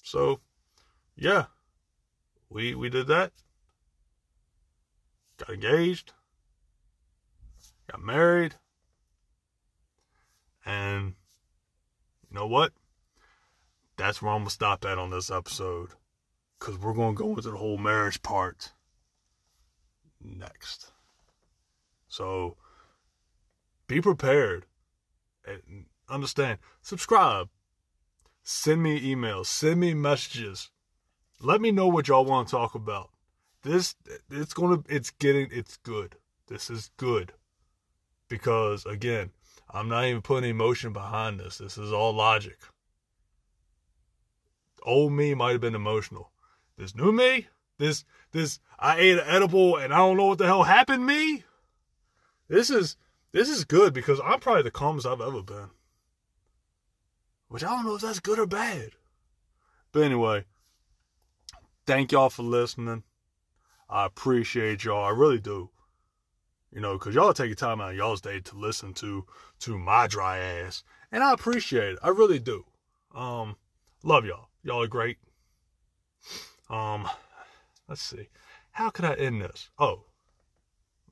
[0.04, 0.38] so
[1.16, 1.46] yeah.
[2.48, 3.32] we we did that.
[5.38, 6.12] Got engaged.
[7.90, 8.54] Got married.
[10.64, 11.14] And
[12.28, 12.72] you know what?
[13.96, 15.90] That's where I'm gonna stop at on this episode.
[16.58, 18.72] Cause we're gonna go into the whole marriage part
[20.20, 20.90] next.
[22.08, 22.56] So
[23.86, 24.66] be prepared
[25.46, 26.58] and understand.
[26.82, 27.48] Subscribe.
[28.42, 29.46] Send me emails.
[29.46, 30.70] Send me messages.
[31.40, 33.10] Let me know what y'all want to talk about.
[33.62, 33.94] This
[34.30, 36.16] it's gonna it's getting it's good.
[36.48, 37.32] This is good.
[38.28, 39.30] Because again,
[39.70, 41.58] I'm not even putting emotion behind this.
[41.58, 42.58] This is all logic.
[44.82, 46.30] Old me might have been emotional.
[46.76, 47.48] This new me,
[47.78, 51.44] this this I ate an edible and I don't know what the hell happened me.
[52.48, 52.96] This is
[53.32, 55.70] this is good because I'm probably the calmest I've ever been.
[57.48, 58.90] Which I don't know if that's good or bad.
[59.92, 60.44] But anyway,
[61.86, 63.04] thank y'all for listening.
[63.88, 65.04] I appreciate y'all.
[65.04, 65.70] I really do.
[66.72, 69.24] You know, because y'all take your time out of y'all's day to listen to
[69.60, 70.82] to my dry ass.
[71.10, 71.98] And I appreciate it.
[72.02, 72.64] I really do.
[73.14, 73.56] Um,
[74.02, 74.48] love y'all.
[74.62, 75.16] Y'all are great.
[76.68, 77.08] Um,
[77.88, 78.28] let's see.
[78.72, 79.70] How could I end this?
[79.78, 80.04] Oh,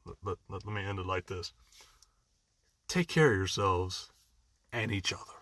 [0.04, 1.52] let, let, let me end it like this.
[2.86, 4.10] Take care of yourselves
[4.72, 5.35] and each other.